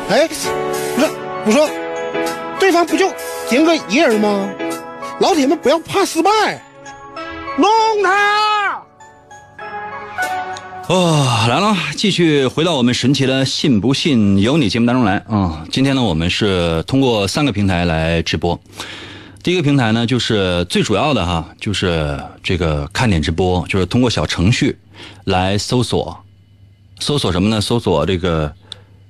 [0.10, 1.08] 哎，不是，
[1.46, 1.70] 我说，
[2.60, 3.14] 对方不就
[3.52, 4.50] 赢个一人吗？
[5.20, 6.32] 老铁们不要怕失败，
[7.58, 7.70] 弄
[8.04, 8.49] 他！
[10.90, 15.64] 哦，来了，继续回到我们神奇的“信不信由你”节目当中来啊！
[15.72, 18.60] 今天呢，我们是通过三个平台来直播。
[19.44, 24.80] 第一个平台呢，就是最主要的哈，就是这个看点直播，就是通过小程序
[25.26, 26.18] 来搜索，
[27.00, 27.62] 搜索什么呢？
[27.62, 28.52] 搜索这个，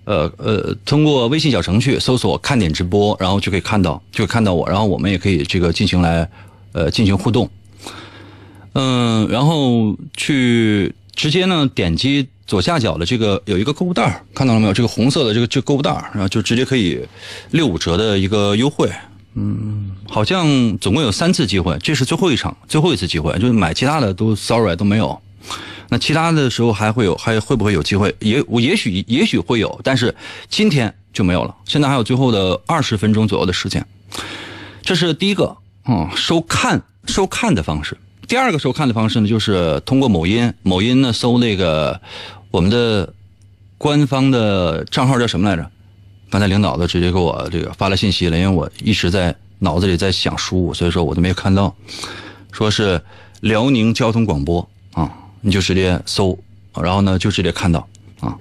[0.04, 6.30] 呃呃，通过微信小程序搜索“看点直播”，然后就可以看到，就看到我，然后我们也可以这个进行来，
[6.74, 7.50] 呃，进行互动。
[8.74, 10.94] 嗯，然后去。
[11.19, 14.73] 直接呢，点击左下角的这个有一个购物袋儿看到了没有？
[14.73, 17.05] 这个红色的这个这购物袋儿然后就直接可以
[17.51, 18.89] 六五折的一个优惠。
[19.34, 25.19] 嗯，好像总共有三次机会，这是最后一场，最后一次机会，就是买其他的都 sorry 都没有。
[25.89, 28.15] 那其他的时候还会有，还会不会有机会？
[28.21, 30.15] 也我也许也许会有，但是
[30.47, 31.53] 今天就没有了。
[31.65, 33.86] 现在还有最后的二十分钟左右的时间，
[34.82, 37.97] 这是第一个嗯收看收看的方式。
[38.30, 42.00] 第二个收看的方式呢，就是通过某音，某音呢搜那个
[42.52, 43.12] 我们的
[43.80, 45.68] 官方的账号叫什么来着？
[46.30, 51.76] 刚才领导都直接给我这个发了信息了，因为我一直在脑子里在想书，所以说我都没有看到，
[52.52, 53.02] 说是
[53.42, 55.12] 辽宁交通广播啊，
[55.42, 56.38] 你就直接搜，
[56.80, 57.88] 然后呢就直接看到
[58.20, 58.38] 啊，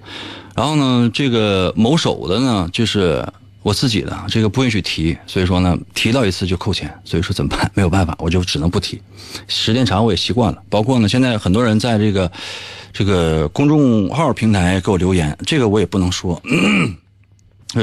[0.55, 3.27] 然后呢这个某手的呢就是
[3.63, 7.71] 我自己的，这个不允许提，所以说呢提到一次就扣钱，所以说怎么办？
[7.75, 9.01] 没有办法，我就只能不提，
[9.47, 12.31] 时间长我也习惯了，包括呢现在很多人在这个
[12.93, 16.41] 这个公众号平台给我留言，这个我也不能说。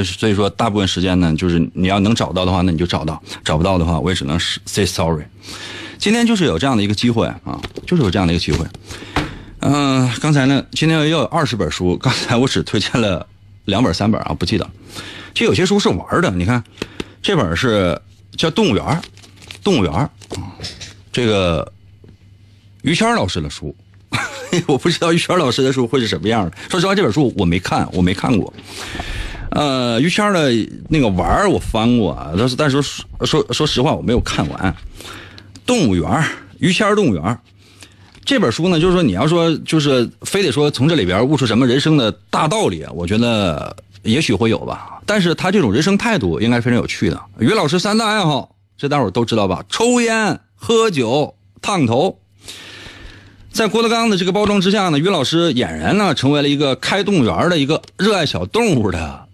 [0.03, 5.23] 所以说，大部分时间呢，就是你要能找到的话，那你就找到；找不到的话，我也只能 say sorry。
[5.99, 8.65] 今天就是有这样的一个机会啊，就是有这样的一个机会。
[9.59, 13.27] 嗯、刚才呢，今天要有二十本书，刚才我只推荐了
[13.65, 14.67] 两本、三本啊，不记得。
[15.35, 16.63] 其实有些书是玩的，你看，
[17.21, 17.99] 这本是
[18.37, 18.83] 叫《动物园》，
[19.61, 20.09] 动物园，
[21.11, 21.71] 这个
[22.81, 23.75] 于谦老师的书。
[24.65, 26.57] 我不知道于谦老师的书会是什么样的。
[26.69, 28.53] 说实话，这本书我没看，我没看过。
[29.49, 30.49] 呃，于谦的
[30.87, 34.73] 那个玩我翻过，但是但是说说说实话我没有看完。
[35.65, 36.23] 动物园，
[36.59, 37.37] 于谦动物园
[38.23, 45.01] 这本书呢，就是说你要说就是非得说从这里边悟出什么人生的大道理啊，我觉得也许会有吧。
[45.05, 47.21] 但是他这种人生态度应该非常有趣的。
[47.39, 49.63] 于老师三大爱好，这大伙都知道吧？
[49.67, 52.19] 抽烟、喝酒、烫头。
[53.51, 59.27] 在郭德纲的这个包装之下呢，于老师俨然呢成为了一个开动物园的一个热爱小动物的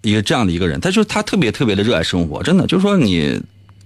[0.00, 0.80] 一个这样的一个人。
[0.80, 3.40] 他就是他特别特别的热爱生活，真的就是说你，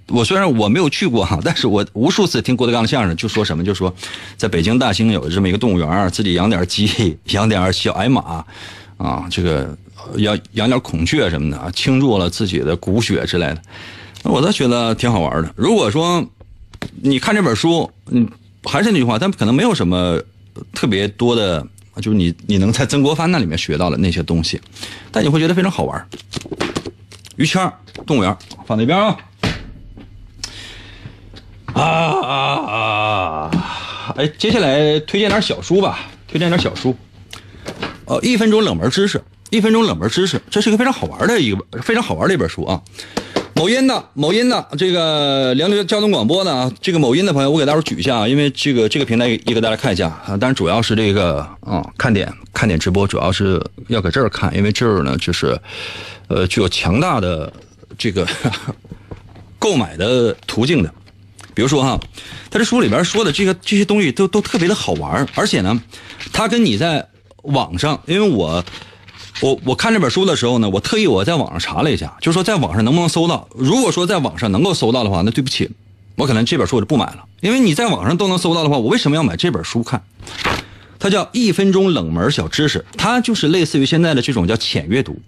[0.09, 3.95] 我虽然我没有去过哈， 但是我无数次听郭德纲的相声，就说什么就说，
[4.39, 8.43] 在北京大兴有这么一个动物园，自己养点鸡，养点小矮马，
[8.97, 9.77] 啊，这个
[10.16, 13.62] 养养点孔雀什么的啊，倾注了自己的骨血之类的，
[14.23, 15.53] 我倒觉得挺好玩的。
[15.57, 16.25] 如果说
[17.03, 18.29] 你看这本书，嗯。
[18.69, 20.21] 还是那句话，但可能没有什么
[20.75, 21.64] 特别多的，
[22.01, 24.61] 就是你你能在曾国藩那里面学到的那些东西，
[25.12, 26.09] 但你会觉得非常好玩。
[27.37, 27.73] 于谦
[28.05, 29.16] 动物园放那边啊。
[31.75, 32.35] 啊啊
[32.73, 33.51] 啊！
[34.16, 36.97] 哎，接下来推荐点小书吧，推荐点小书。
[38.07, 39.23] 呃，一分钟冷门知识，
[39.57, 42.81] 一分钟冷门知识，这是一个非常好玩的一个非常好玩的一本书啊。
[43.55, 55.59] 某音的，某音的，这个辽宁交通广播的啊，这个某音的朋友，我给大伙举一下啊，因为这个这个平台也给大家看一下啊，当然主要是这个啊看点看点直播，主要是要搁这儿看，因为这儿呢就是，
[56.29, 57.51] 呃，具有强大的
[57.97, 58.29] 这个
[59.59, 60.92] 购买的途径的，
[61.55, 61.99] 比如说哈，
[62.51, 65.83] 他这书里边说的这个这些东西都都特别的好玩，而且呢，
[66.31, 67.09] 它跟你在
[67.45, 68.62] 网上，因为我。
[69.42, 73.49] 我我看这本书的时候呢，我特意我在网上查了一下，就说在网上能不能搜到。
[73.55, 75.70] 如果说在网上能够搜到的话，那对不起，
[76.16, 80.03] 我可能这本书我就不买了，因为你在网上都能搜到的话，我为什么要买这本书看？
[80.99, 85.20] 它叫一分钟冷门小知识，它就是类似于现在的这种叫浅阅读。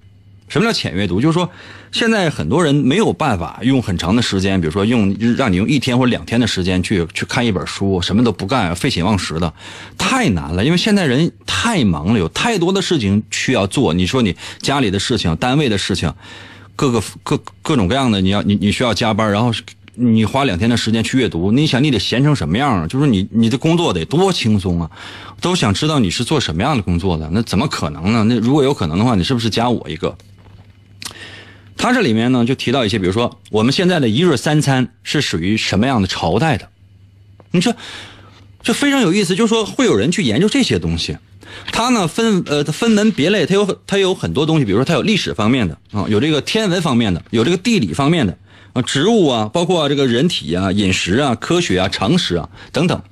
[0.49, 1.21] 什么叫浅阅读？
[1.21, 1.49] 就是说，
[1.93, 9.53] 现在很多人没有办法用很长的时间，比如说用让你用一天或者两天的时间去去看一本书，什么都不干，废寝忘食的，
[9.97, 10.65] 太难了。
[10.65, 13.93] 因为现在人太忙了，有太多的事情需要做。
[13.93, 16.13] 你说你家里的事情、单位的事情，
[16.75, 19.53] 各个各各种各样的，你要你你需要加班，然后
[20.01, 22.87] 你花两天的时间去阅读，你想你得闲成什么样啊？
[22.87, 24.89] 就是你你的工作得多轻松啊！
[25.41, 28.25] 都想知道你是做什么样的工作的，那怎么可能呢？
[28.25, 30.17] 那如果有可能的话，你是不是加我一个？
[31.77, 36.69] 它这里面呢，就提到一些，比如说我们现在的一日三餐是属于什么样的朝代的？
[37.53, 37.75] 你说，
[38.63, 41.17] 这非常有意思，就是说会有人去研究这些东西。
[41.73, 48.37] 它呢分呃分门别类，它有它有很多东西，比如说它有历史方面的啊，有这个天文方面的，有这个地理方面的
[48.75, 53.03] 啊，植物啊，包括这个人体啊、饮食啊、科学啊、常识啊等等。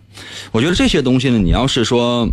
[0.53, 2.28] 我觉得这些东西呢，你要是说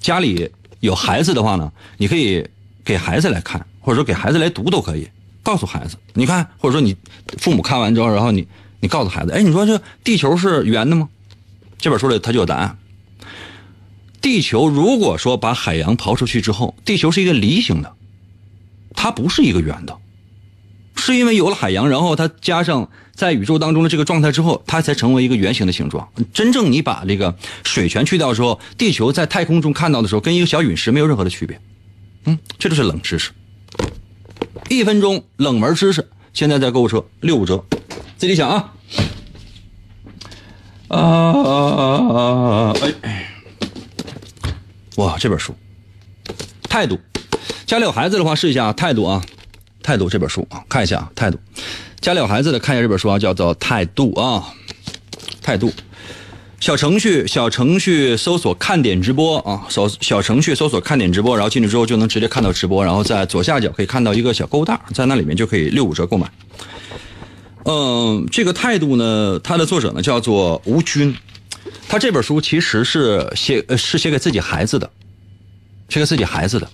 [0.00, 0.50] 家里
[0.80, 2.46] 有孩子的话呢，你可以
[2.84, 5.08] 给孩子来看，或者说给孩子来读都可以。
[5.42, 6.94] 告诉孩子，你看，或者说你
[7.38, 8.46] 父母看完之后，然后你
[8.80, 11.08] 你告诉孩子，哎，你说这地球是圆的吗？
[11.78, 12.76] 这本书里它就有答案。
[14.20, 17.94] 地球如果说把海洋刨出去之后，地球是一个梨形的，
[18.94, 19.96] 它不是一个圆的。
[20.96, 26.06] 是因为有了海洋，然后它加上在宇宙当中的这个状态之后，它才成为一个圆形的形状。
[26.34, 27.34] 真正你把这个
[27.64, 31.58] 水全去掉之后，地球在太空中看到的时候，跟一个小陨石没有任何的区别。
[32.26, 33.30] 嗯，这就是冷知识。
[34.68, 37.64] 一分钟冷门知识，现在在购物车六五折，
[38.16, 38.72] 自己想啊。
[40.88, 43.30] 啊，哎，
[44.96, 45.54] 哇，这本书，
[46.68, 46.98] 态度，
[47.66, 49.22] 家里有孩子的话试一下，态度啊，
[49.82, 51.38] 态度这本书啊，看一下，态度，
[52.00, 54.52] 家里有孩子的看一下这本书啊，叫做态度啊，
[55.42, 55.72] 态度。
[56.60, 66.28] 小程序，小程序搜索看点直播啊，搜小程序搜索看点直播，然后进去之后就能直接看到直播，然后在左下角可以看到一个小购物袋，在那里面就可以六五折购买。
[67.64, 71.14] 嗯，这个态度呢，它的作者呢叫做吴军，
[71.88, 74.90] 他这本书其实是写呃是写给自己孩子的，
[75.88, 76.68] 写给自己孩子的。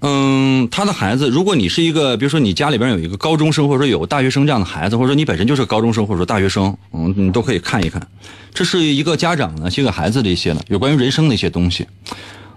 [0.00, 8.06] 嗯，他的孩子，如果你是一个，比如说你家里边有一个高中生，或者说有大学生这样的孩子，或者说你本身就是高中生或者说大学生，嗯，你都可以看一看。
[8.52, 11.86] 这是一个家长呢写给孩子的一些呢有关于人生的一些东西，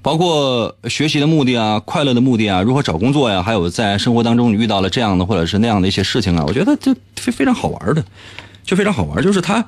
[0.01, 8.03] 包括学习的目的啊、快乐的目的啊、如何找工作呀，还有在生活当中你遇到了这样的或者是那样的一些事情啊，我觉得就非非常好玩的，
[8.65, 9.23] 就非常好玩。
[9.23, 9.65] 就是他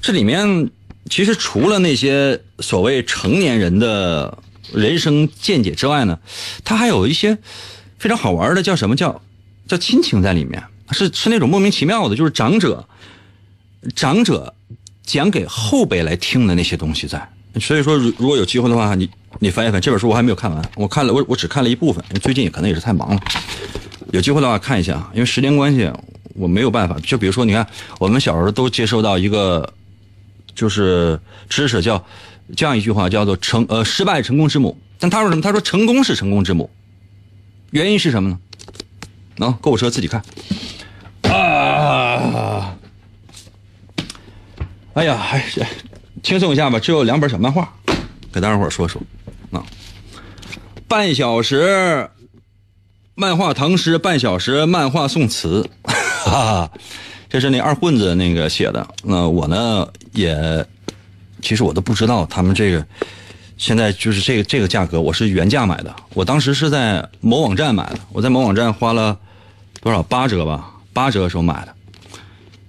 [0.00, 0.70] 这里面
[1.10, 4.38] 其实除了那些所谓成年人的。
[4.72, 6.18] 人生见解之外呢，
[6.64, 7.38] 它还有一些
[7.98, 9.22] 非常好玩的，叫什么叫
[9.66, 10.62] 叫亲情在里面，
[10.92, 12.86] 是是那种莫名其妙的，就是长者
[13.96, 14.54] 长者
[15.02, 17.28] 讲给后辈来听的那些东西在。
[17.60, 19.08] 所以说，如如果有机会的话，你
[19.40, 23.20] 你翻一翻这本书，我还没有看完，我看了我我只看了一部分，最近也可能也是太忙了。
[24.12, 25.90] 有机会的话看一下，因为时间关系，
[26.34, 26.96] 我没有办法。
[27.02, 27.66] 就比如说，你看
[27.98, 29.72] 我们小时候都接受到一个
[30.54, 32.04] 就是知识叫。
[32.56, 35.42] 这样一句话叫做“成呃失败成功之母”，但他说什么？
[35.42, 36.70] 他说成功是成功之母，
[37.70, 38.38] 原因是什么呢？
[39.36, 40.22] 能购物车自己看。
[41.30, 42.74] 啊！
[44.94, 45.64] 哎呀，还是
[46.22, 46.80] 轻松一下吧。
[46.80, 47.72] 只有两本小漫画，
[48.32, 49.00] 给大家伙说说。
[49.52, 49.62] 啊，
[50.88, 52.08] 半小时
[53.14, 56.72] 漫画唐诗，半小时漫画宋词， 哈哈，
[57.28, 58.88] 这是那二混子那个写的。
[59.04, 60.66] 那我呢也。
[61.42, 62.84] 其实我都不知道他们这个，
[63.56, 65.94] 现在就是这个这个价格，我是原价买的。
[66.14, 69.18] 我当时是在某网站买的，我在某网站花了
[69.80, 71.74] 多少八折吧，八折的时候买的。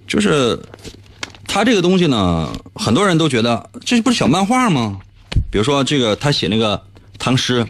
[0.06, 0.58] 就是
[1.46, 4.98] 他这个东西呢，很多人都觉得这不是小漫画吗？
[5.50, 6.80] 比如说这个他写那个
[7.18, 7.66] 唐诗，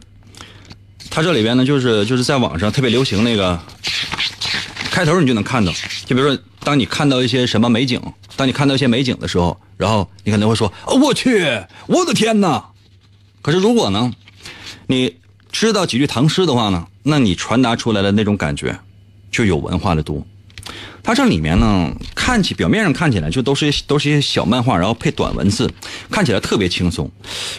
[1.10, 3.58] 他这里边呢就是就是在网上特别流行那个
[4.90, 5.72] 开头你就能看到，
[6.04, 8.00] 就比如说当你看到一些什么美景。
[8.36, 11.44] 当你看到一些美景的时候，然后你可能会说：“哦，我去，
[11.88, 12.70] 我的天哪！”
[13.42, 14.10] 可是如果呢，
[14.86, 15.16] 你
[15.52, 18.78] 知道几句唐诗的话呢，那你传达出来的那种感觉
[19.30, 20.26] 就有文化的多。
[21.02, 25.70] 它这里面呢，看起表面上看起来就都是都是一些小漫画，然后配短文字，
[26.10, 27.10] 看起来特别轻松。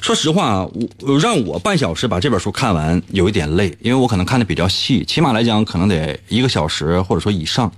[0.01, 0.67] 说实话，
[0.99, 7.71] 我让我半小时把这本书看完有一点累，因为我可能看的比较细，起码来讲可能得一个小时或者说以上。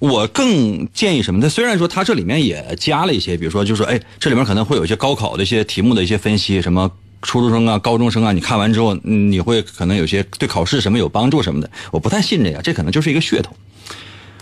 [0.00, 1.40] 我更建议什么？
[1.40, 6.88] 它虽然说它这里面也加了一些，比如说，就是说，哎，这里面可能会有一些高考的一些题目的一些分析，什么
[7.22, 11.68] 初中生啊、高中生啊，你看完之后，你会可能有些对考试什么有帮助什么的。
[11.90, 13.52] 我不太信这个，这可能就是一个噱头。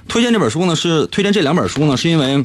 [0.09, 2.45] 推荐这本书呢，是推荐这两本书呢，是因为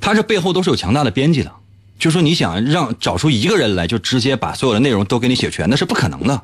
[0.00, 1.52] 它这背后都是有强大的编辑的。
[1.98, 6.42] 就说你想让找出一个人来，就直接把所有的内容都给你写全，那是不可能的。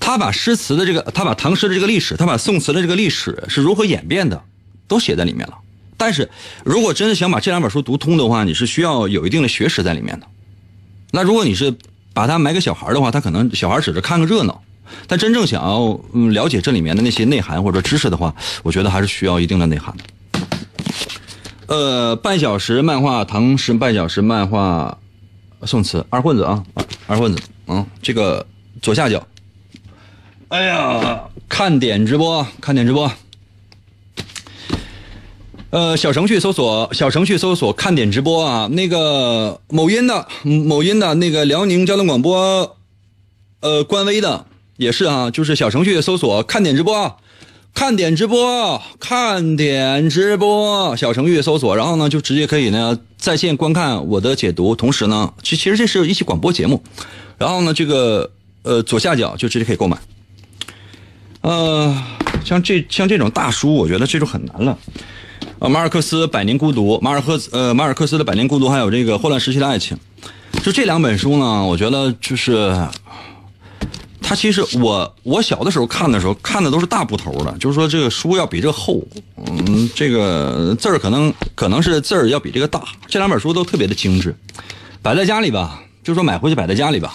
[0.00, 4.42] 他把诗词的这个，他把唐诗的这个历史，他把宋词的这个历史是如何演变的，
[4.88, 5.58] 都写在里面了。
[5.96, 6.28] 但是
[6.64, 10.26] 如果真的想把这两本书读通的话，你是需要有一定的学识在里面的。
[11.12, 11.72] 那如果你是
[12.12, 14.63] 把它买给小孩的话，他可能小孩只是看个热闹。
[15.06, 19.94] 但真正想要了解这里面的那些内涵或者知识的话，我觉得还是需要一定的内涵。
[21.66, 24.98] 呃，半小时漫画唐诗，半小时漫画
[25.62, 26.62] 宋词，二混子啊，
[27.06, 28.46] 二混子，嗯，这个
[28.82, 29.26] 左下角。
[30.48, 33.10] 哎呀，看点直播，看点直播。
[35.70, 38.68] 呃，小程序搜索，小程序搜索看点直播啊。
[38.70, 42.76] 那个某音的，某音的那个辽宁交通广播，
[43.60, 44.46] 呃，官微的
[44.76, 47.16] 也是啊，就是小程序搜索看点直播，
[47.72, 50.96] 看点直播，看点直播。
[50.96, 56.82] 小程序搜索，然后呢，就直接可以呢在线观看我的解读，同时呢，其其实这是一期广播节目。
[57.38, 58.30] 然后呢，这个
[58.62, 59.96] 呃左下角就直接可以购买。
[61.40, 61.96] 呃，
[62.44, 64.78] 像这像这种大书，我觉得这就很难了。
[65.58, 69.96] 啊，马尔克斯《百年孤独》，马尔赫呃马尔克斯的《百年孤独》，还有这个《混乱时期的爱情》，
[70.64, 72.74] 就这两本书呢，我觉得就是
[74.26, 79.06] 他其实我我小的时候看的时候看的都是大部头的，就是说这个书要比这厚，
[79.36, 82.82] 嗯，这个字儿可能可能是字儿要比这个大。
[83.06, 84.34] 这两本书都特别的精致，
[85.02, 87.12] 摆在家里吧，就说买回去摆在家里吧，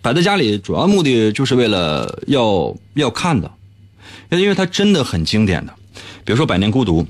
[0.00, 3.50] 摆在家里主要目的就是为了要要看的，
[4.30, 5.74] 因为它真的很经典的。
[6.24, 7.02] 比如说《百年孤独》，《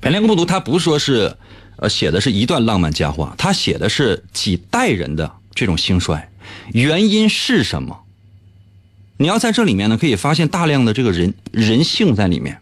[0.00, 1.36] 百年孤独》它不是说是
[1.76, 6.30] 呃写的是一段浪漫佳话，它写的是几代人的这种兴衰，
[6.72, 8.04] 原因是什么？
[9.18, 12.60] 你要在这里面呢，可以发现大量的这个人人性在里面。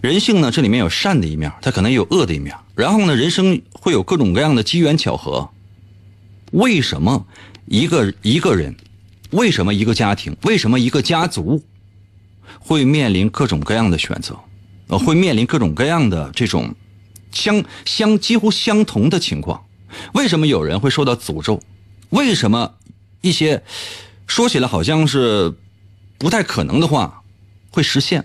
[0.00, 2.54] 人性呢，这里面有善的一面，它可能有恶的一面。
[2.74, 5.48] 然后呢，人生会有各种各样的机缘巧合。
[6.50, 7.26] 为什么
[7.66, 8.74] 一个一个人，
[9.30, 11.62] 为什么一个家庭，为什么一个家族
[12.58, 14.36] 会面临各种各样的选择？
[14.88, 16.74] 呃，会面临各种各样的这种
[17.30, 19.64] 相相几乎相同的情况。
[20.14, 21.62] 为什么有人会受到诅咒？
[22.10, 22.74] 为什么
[23.20, 23.62] 一些？
[24.26, 25.52] 说起来好像是
[26.18, 27.22] 不太可能的话，
[27.70, 28.24] 会实现。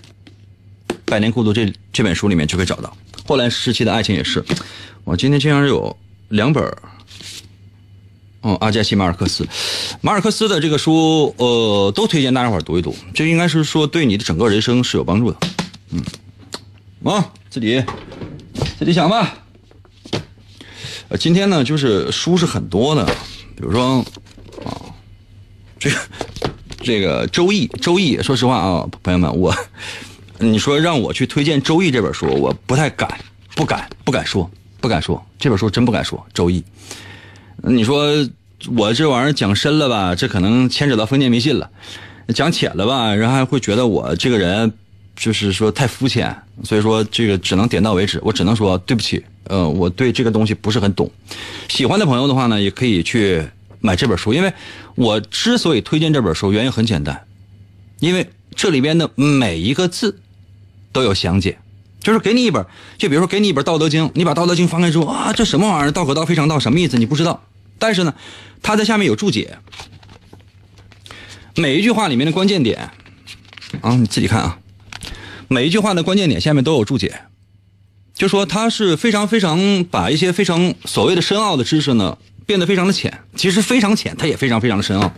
[1.06, 2.96] 《百年孤独》这这本书里面就可以找到。
[3.26, 4.44] 后来时期的爱情也是。
[5.04, 5.96] 我今天竟然有
[6.30, 6.64] 两本
[8.42, 9.48] 哦，阿加西·马尔克斯，
[10.02, 12.96] 马尔克斯的这个书，呃，都推荐大家伙读一读。
[13.14, 15.38] 这应该是说对你的整个人生是有帮助的。
[15.92, 16.04] 嗯，
[17.04, 17.84] 啊，自己
[18.78, 19.40] 自己想吧。
[21.10, 23.06] 呃，今天呢，就是书是很多的，
[23.56, 24.06] 比如说。
[25.80, 25.98] 这个
[26.82, 29.56] 这个《周易》，《周易》，说实话啊，朋友们，我
[30.38, 33.10] 你说让我去推荐《周易》这本书，我不太敢，
[33.56, 34.50] 不敢，不敢说，
[34.82, 36.60] 不敢说，这本书真不敢说，《周易》。
[37.64, 38.06] 你说
[38.76, 41.70] 我这玩意儿讲深了吧，这可能牵扯到封建迷信了；
[42.34, 44.72] 讲浅了吧，人还会觉得我这个人
[45.16, 48.20] 就是说太肤浅，所以说这个只能点到为止。
[48.24, 51.10] 我只能说对不起，呃，我对这个东西不是很懂。
[51.70, 53.46] 喜欢的朋友的话呢，也可以去。
[53.82, 54.54] 买这本书，因为
[54.96, 57.26] 我之所以推荐这本书，原因很简单，
[58.00, 60.20] 因为这里边的每一个字
[60.92, 61.58] 都有详解，
[62.02, 62.66] 就是给你一本，
[62.98, 65.92] 就比如说给你一本《道德经》，你把《道德经》翻开之后啊，这什么玩意儿？
[65.92, 66.98] 道可道非常道，什么意思？
[66.98, 67.46] 你不知道，
[67.78, 68.14] 但是呢，
[68.62, 69.58] 它在下面有注解，
[71.56, 72.92] 每一句话里面的关键点
[73.82, 74.60] 啊，你自己看啊，
[75.48, 77.22] 每一句话的关键点下面都有注解，
[78.14, 82.18] 就说他是非常非常把一些非常所谓的深奥的知识呢。
[82.50, 85.14] 变得非常的浅，其实非常浅，它也非常非常的深奥，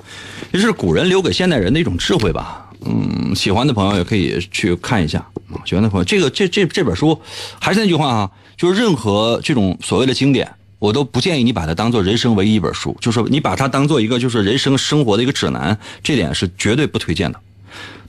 [0.51, 2.69] 这是古人留给现代人的一种智慧吧。
[2.85, 5.19] 嗯，喜欢的朋友也可以去看一下
[5.49, 5.63] 啊。
[5.65, 7.21] 喜欢的朋友，这个这这这本书，
[7.61, 17.39] 还是那句话啊，就是任何这种所谓的经典，我都不建议你把它当做人生唯一一本书，就是你把它当做一个就是人生生活的一个指南，这点是绝对不推荐的。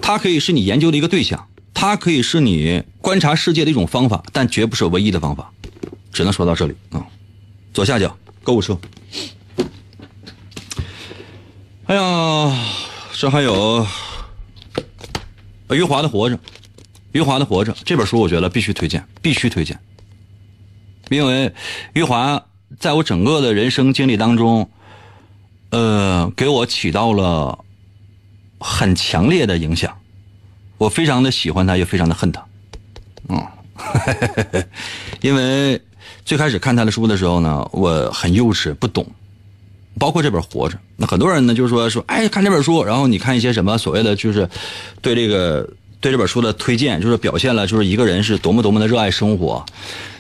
[0.00, 5.48] 它可以是你研究的一个对象，它可以是你观察世界的一种方法，但绝不是唯一的方法。
[6.12, 7.06] 只能说到这里啊。
[7.72, 8.78] 左下角购物车。
[11.86, 12.57] 哎呀，
[13.12, 13.86] 这还有
[15.70, 16.36] 余华的《活着》，
[17.12, 19.78] 余华的《活着》这本书，我觉得必须推荐，必须推荐。
[21.11, 21.53] 因为
[21.93, 22.47] 余华
[22.78, 24.70] 在我整个的人生经历当中，
[25.70, 27.59] 呃，给我起到了
[28.59, 29.99] 很强烈的影响。
[30.78, 32.47] 我非常的喜欢他，也非常的恨他。
[33.28, 33.47] 嗯，
[35.20, 35.80] 因为
[36.24, 39.07] 最开始看他的书的时候呢，我很幼稚，不懂。
[39.98, 44.48] 包括这本《活着》，那很多人呢，就是说说，哎，看这本书，然后你看一些什么所谓的，就是
[45.03, 45.68] 对这个
[46.00, 49.62] 对这本书的推荐，就是表现了就是一个人是多么多么的热爱生活，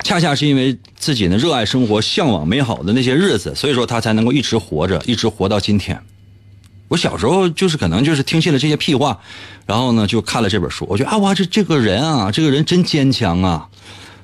[0.04, 5.98] 恰恰是因为自己呢热爱生活、向往美好的那些日子，所以说他才能够一直活着，一直活到今天。
[6.88, 9.20] 我小时候就是可能就是听信了这些屁话，
[9.64, 13.68] 然后呢就看了这本书，我觉得啊，哇，这这个人啊，这个人真坚强啊。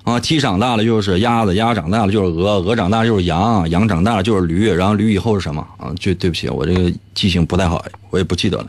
[0.08, 5.60] 啊，鸡长大了就是鸭子，鸭长大了就是鹅，鹅长大了就是羊，羊长大了就是驴，然后驴以后是什么？
[5.76, 8.66] 啊，就对不起，我这个记性不太好，我也不记得了。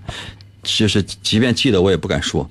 [0.63, 2.49] 就是即便记得，我也不敢说。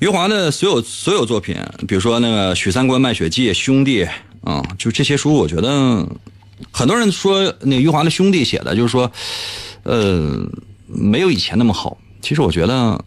[0.00, 1.56] 余华的所有所有作品，
[1.86, 4.04] 比如说那个《许三观卖血记》《兄弟》
[4.42, 6.04] 啊，就这些书，我觉得
[6.72, 9.12] 很多人说那余华的兄弟写的，就是说，
[9.84, 10.44] 呃，
[10.86, 11.96] 没有以前那么好。
[12.20, 13.04] 其实我觉得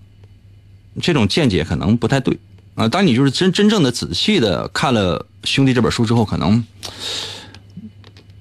[1.01, 2.37] 这种见解可能不太对。
[2.79, 6.63] 啊，当你就是真真正的仔细的看了《兄弟》这本书之后，可能，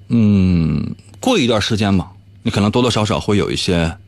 [0.07, 2.13] 嗯，过一段时间吧，
[2.45, 3.99] 你可能多多少少会有一些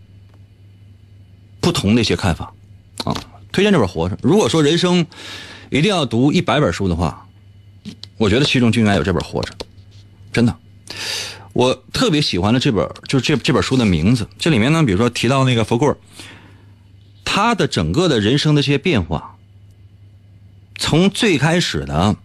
[1.61, 2.55] 不同的一些看法，
[3.03, 3.12] 啊，
[3.51, 4.14] 推荐这本《活着》。
[4.22, 5.05] 如果说人生
[5.68, 7.26] 一定要读一百本书的话，
[8.16, 9.53] 我觉得其中就应该有这本《活着》，
[10.33, 10.57] 真的。
[11.55, 15.97] 我特别喜欢的这本就是这这本书的名字，这里面呢，比如说提到那个佛棍
[17.24, 19.39] 他的整个的人生的这些变化。
[20.81, 22.16] 从最开始的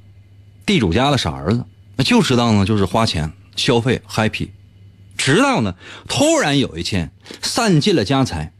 [0.66, 1.66] 地主家的傻儿子，
[1.97, 4.47] 那就知道呢，就是花钱消费 happy，
[5.18, 5.76] 直到呢，
[6.08, 8.53] 突然有一天散尽了家财，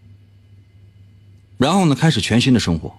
[1.58, 2.94] 然后呢，开始全新的生活。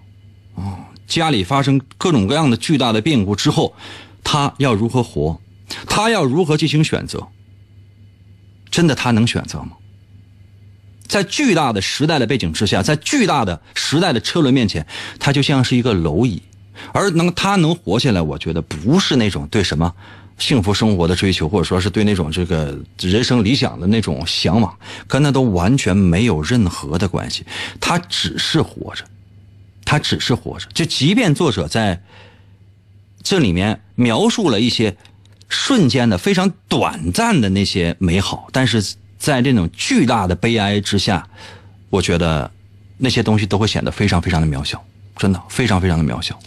[0.54, 3.76] 哦，家里发生各种各样的巨大的变故之后，
[4.24, 5.40] 他要如何活？
[5.86, 7.28] 他要如何进行选择？
[8.70, 9.72] 真的他能选择吗？
[11.06, 14.86] 在巨大的时代的背景之下，在巨大的时代的车轮面前，
[15.20, 16.42] 他就像是一个蝼蚁。
[16.92, 19.92] 而能他能活下来，我觉得不是那种对什么
[20.38, 27.44] 幸福生活的追求，或者说是对那种这个人生理想的那种向往，跟那都完全没有任何的关系。
[27.80, 29.04] 他只是活着，
[29.84, 30.66] 他只是活着。
[30.74, 32.02] 就即便作者在
[33.22, 34.96] 这里面描述了一些
[35.48, 38.82] 瞬间的、非常短暂的那些美好，但是
[39.18, 41.26] 在这种巨大的悲哀之下，
[41.88, 42.50] 我觉得
[42.98, 44.84] 那些东西都会显得非常非常的渺小，
[45.16, 46.38] 真的非常非常的渺小。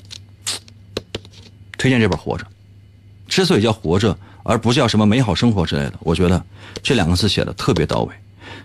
[1.80, 2.44] 推荐这本《活着》，
[3.28, 6.44] 之所以叫活着，而不叫什么美好生活之类的，我觉得
[6.84, 8.14] 这两个字写的特别到位。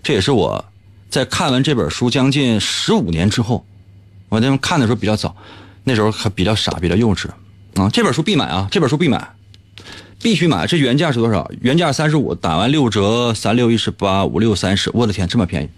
[0.02, 0.62] 这也是我
[1.08, 3.64] 在看完这本书将近十五年之后，
[4.28, 5.34] 我那时候看的时候比较早，
[5.84, 7.28] 那时候还比较傻，比较幼稚
[7.76, 7.88] 啊。
[7.90, 8.68] 这本书必买啊！
[8.70, 9.30] 这本书必买，
[10.20, 10.66] 必须买。
[10.66, 11.48] 这原价是多少？
[11.60, 14.90] 原价三十五，打完六折，三六一十八，五六三十。
[14.92, 15.68] 我的天，这么便宜！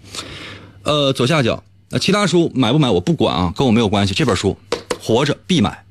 [0.83, 4.13] 呃，左下角，那其他书买不买我不管啊，跟我没有关系。
[4.15, 4.57] 这本书
[4.99, 5.83] 《活着》必买。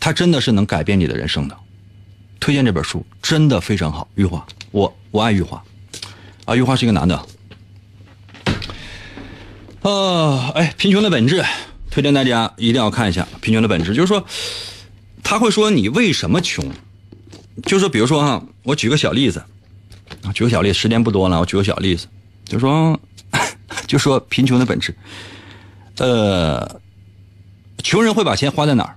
[0.00, 1.54] 它真的是能改变你的人生的，
[2.40, 4.08] 推荐这本书真的非常好。
[4.14, 5.62] 玉华，我我爱玉华，
[6.46, 7.14] 啊，玉华是一个男的。
[9.82, 11.44] 啊，哎，贫穷的本质，
[11.90, 13.92] 推荐大家一定要看一下《贫穷的本质》。
[13.94, 14.24] 就是说，
[15.22, 16.64] 他会说你为什么穷，
[17.64, 19.42] 就是，比如说哈，我举个小例子，
[20.22, 22.06] 啊，举个小例子，时间不多了，我举个小例子，
[22.46, 22.98] 就说，
[23.86, 24.94] 就说贫穷的本质，
[25.98, 26.80] 呃，
[27.82, 28.96] 穷人会把钱花在哪儿？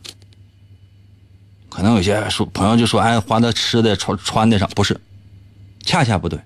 [1.74, 5.02] 可能有些说朋友就说，哎，花在吃的、穿穿的上，不是，
[5.84, 6.40] 恰恰不对。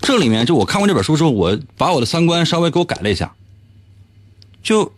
[0.00, 3.32] 这里面就我看过这本书之后，我把我的三观稍微给我改了一下。
[4.64, 4.92] 就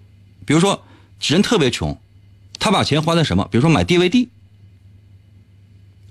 [0.47, 0.83] 比如说，
[1.21, 2.01] 人特别穷，
[2.59, 3.47] 他把钱花在什么？
[3.51, 4.29] 比如说买 DVD、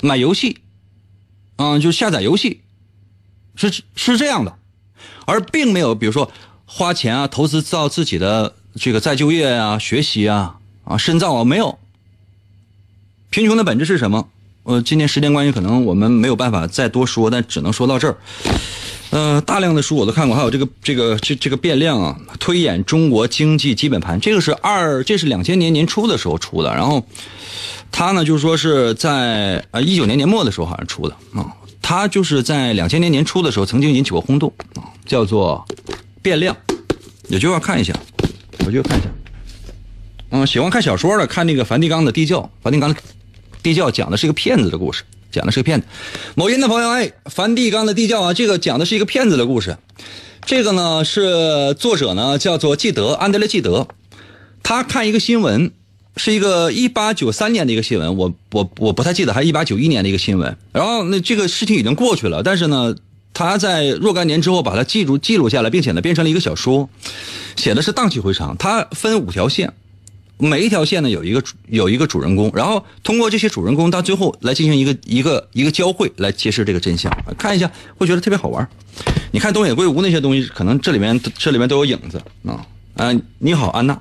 [0.04, 0.60] 买游戏，
[1.56, 2.62] 嗯，就下载游戏，
[3.56, 4.56] 是是这样的，
[5.26, 6.32] 而并没有比如说
[6.68, 11.80] 花钱啊，投资到自己的这个再就业啊、学习啊、啊深造啊，没有。
[13.38, 14.30] 贫穷的本质是什么？
[14.64, 18.18] 呃，今天时间关系，可能我们没有办法再多说，但只能说到这儿。
[19.12, 26.74] 呃，大量的书我都看过，还有这个这个这这个变量啊，推演中国经济基本盘，这个是二，这是两千年年初的时候出的。
[26.74, 27.06] 然后，
[27.92, 35.64] 他呢就是说是在呃一九年年末的时候好像出的啊，他就是在两千年年初的时候曾经引起过轰动啊，叫做
[36.24, 36.58] 变量，
[37.28, 37.94] 也就要看一下，
[38.66, 39.08] 我就看一下。
[40.32, 42.96] 嗯，喜欢看小说的，看那个梵蒂冈的地窖，梵蒂冈。
[43.68, 45.88] 地窖讲的是一个骗子的故事，讲的是个骗子。
[46.36, 49.78] 某音的朋友，哎，梵蒂冈的地窖啊，这个讲的是一个骗子的故事。
[50.46, 53.90] 这个呢是作者呢叫做纪德安德烈纪德，
[54.64, 55.72] 他看一个新闻，
[56.16, 60.56] 是一个一八九三年的一个新闻，我我我不太记得，还是一八九一年的一个新闻。
[60.72, 62.96] 然后那这个事情已经过去了，但是呢，
[63.34, 66.88] 他在若干年之后把它记住记录下来，并且呢变成了一个小说，
[67.58, 68.56] 写的是荡气回肠。
[68.58, 69.74] 它分五条线。
[70.40, 77.12] 每一条线呢有一个有一个主人公，然后通过这些主人公到最后来进行一个一个一个交汇，来揭示这个真相。
[77.38, 78.68] 看一下会觉得特别好玩。
[79.32, 82.66] 你看东野圭吾那些东西，可能这里面这里面都有影子啊。
[82.96, 84.00] 嗯，你好，安娜。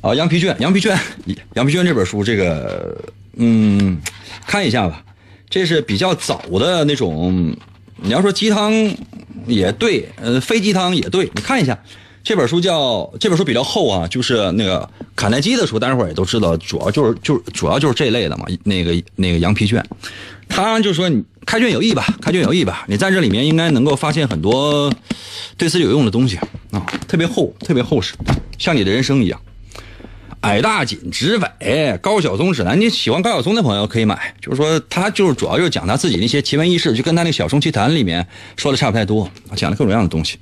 [0.00, 0.96] 啊，羊皮卷，羊皮卷，
[1.54, 2.96] 羊皮卷这本书，这个
[3.36, 3.98] 嗯，
[4.46, 5.04] 看一下吧。
[5.50, 7.56] 这是比较早的那种，
[7.96, 8.72] 你要说鸡汤
[9.46, 11.78] 也对，呃，非鸡汤也对，你看一下。
[12.28, 18.44] 这本书叫这本书比较厚啊，就是那个卡耐基的书，大伙儿也都知道，主要就是就是主要就是这一类的嘛。
[18.64, 19.82] 那个那个羊皮卷，
[20.46, 22.84] 他就说你开卷有益吧，开卷有益吧。
[22.86, 24.92] 你在这里面应该能够发现很多
[25.56, 26.36] 对自己有用的东西
[26.70, 28.12] 啊，特别厚，特别厚实，
[28.58, 29.40] 像你的人生一样。
[30.42, 32.78] 矮大紧直尾，高晓松指南。
[32.78, 38.26] 你喜欢高晓松的朋友可以买，就是说他就是主要就是讲他自己那些奇闻异事，就跟他那《小松奇谈》里面
[38.58, 40.38] 说的差不太多，讲了各种各样的东西。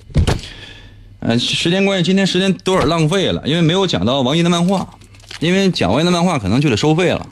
[1.27, 4.97] 呃，时间关系，今天时间有点浪费了，因为没有讲到王一的漫画，
[5.41, 7.29] 因为讲王一的漫画可能就得收费了。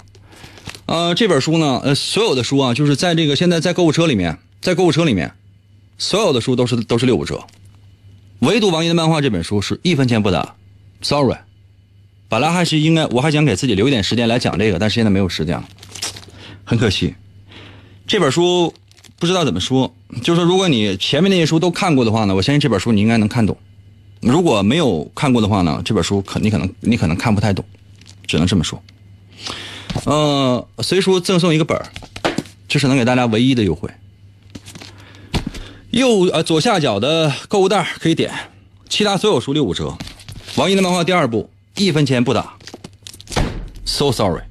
[0.87, 5.33] 呃，这本书呢，呃，所有的书啊，就是在这个现在在购物车里面，在购物车里面，
[5.97, 7.45] 所有的书都是都是六五折，
[8.41, 10.57] 唯独王一的漫画这本书是一分钱不打。
[11.01, 11.37] Sorry，
[12.29, 15.69] 本来还是应该，我还想给自己留一点时间来讲这个，但是现在没有时间了，
[16.65, 17.15] 很可惜。
[18.09, 18.75] 这本书
[19.21, 23.57] 不知道怎么说，就是如果你前面那些书都看过的话呢，我相信这本书你应该能看懂。
[24.25, 27.63] 如果没有看过的话呢，这本书可你可能你可能看不太懂，
[28.27, 28.83] 只能这么说。
[30.07, 31.87] 呃，随书赠送一个本儿，
[32.67, 33.91] 这是能给大家唯一的优惠。
[35.91, 38.33] 右呃左下角的购物袋可以点，
[38.89, 39.95] 其他所有书六五折。
[40.57, 42.55] 网易的漫画第二部一分钱不打。
[43.85, 44.43] So sorry，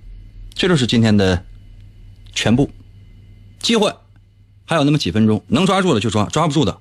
[0.53, 1.43] 这就是今天的
[2.31, 2.69] 全部。
[3.59, 3.91] 机会
[4.65, 6.77] 还有那么几分钟，能抓住的就抓，抓不住的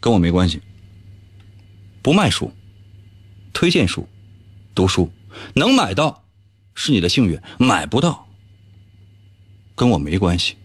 [0.00, 0.60] 跟我没关系。
[2.02, 2.52] 不卖书，
[3.52, 4.08] 推荐书，
[4.74, 5.12] 读书，
[5.54, 6.24] 能买到
[6.74, 8.26] 是你的幸运，买不到
[9.74, 10.56] 跟我没关系。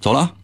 [0.00, 0.36] 走了。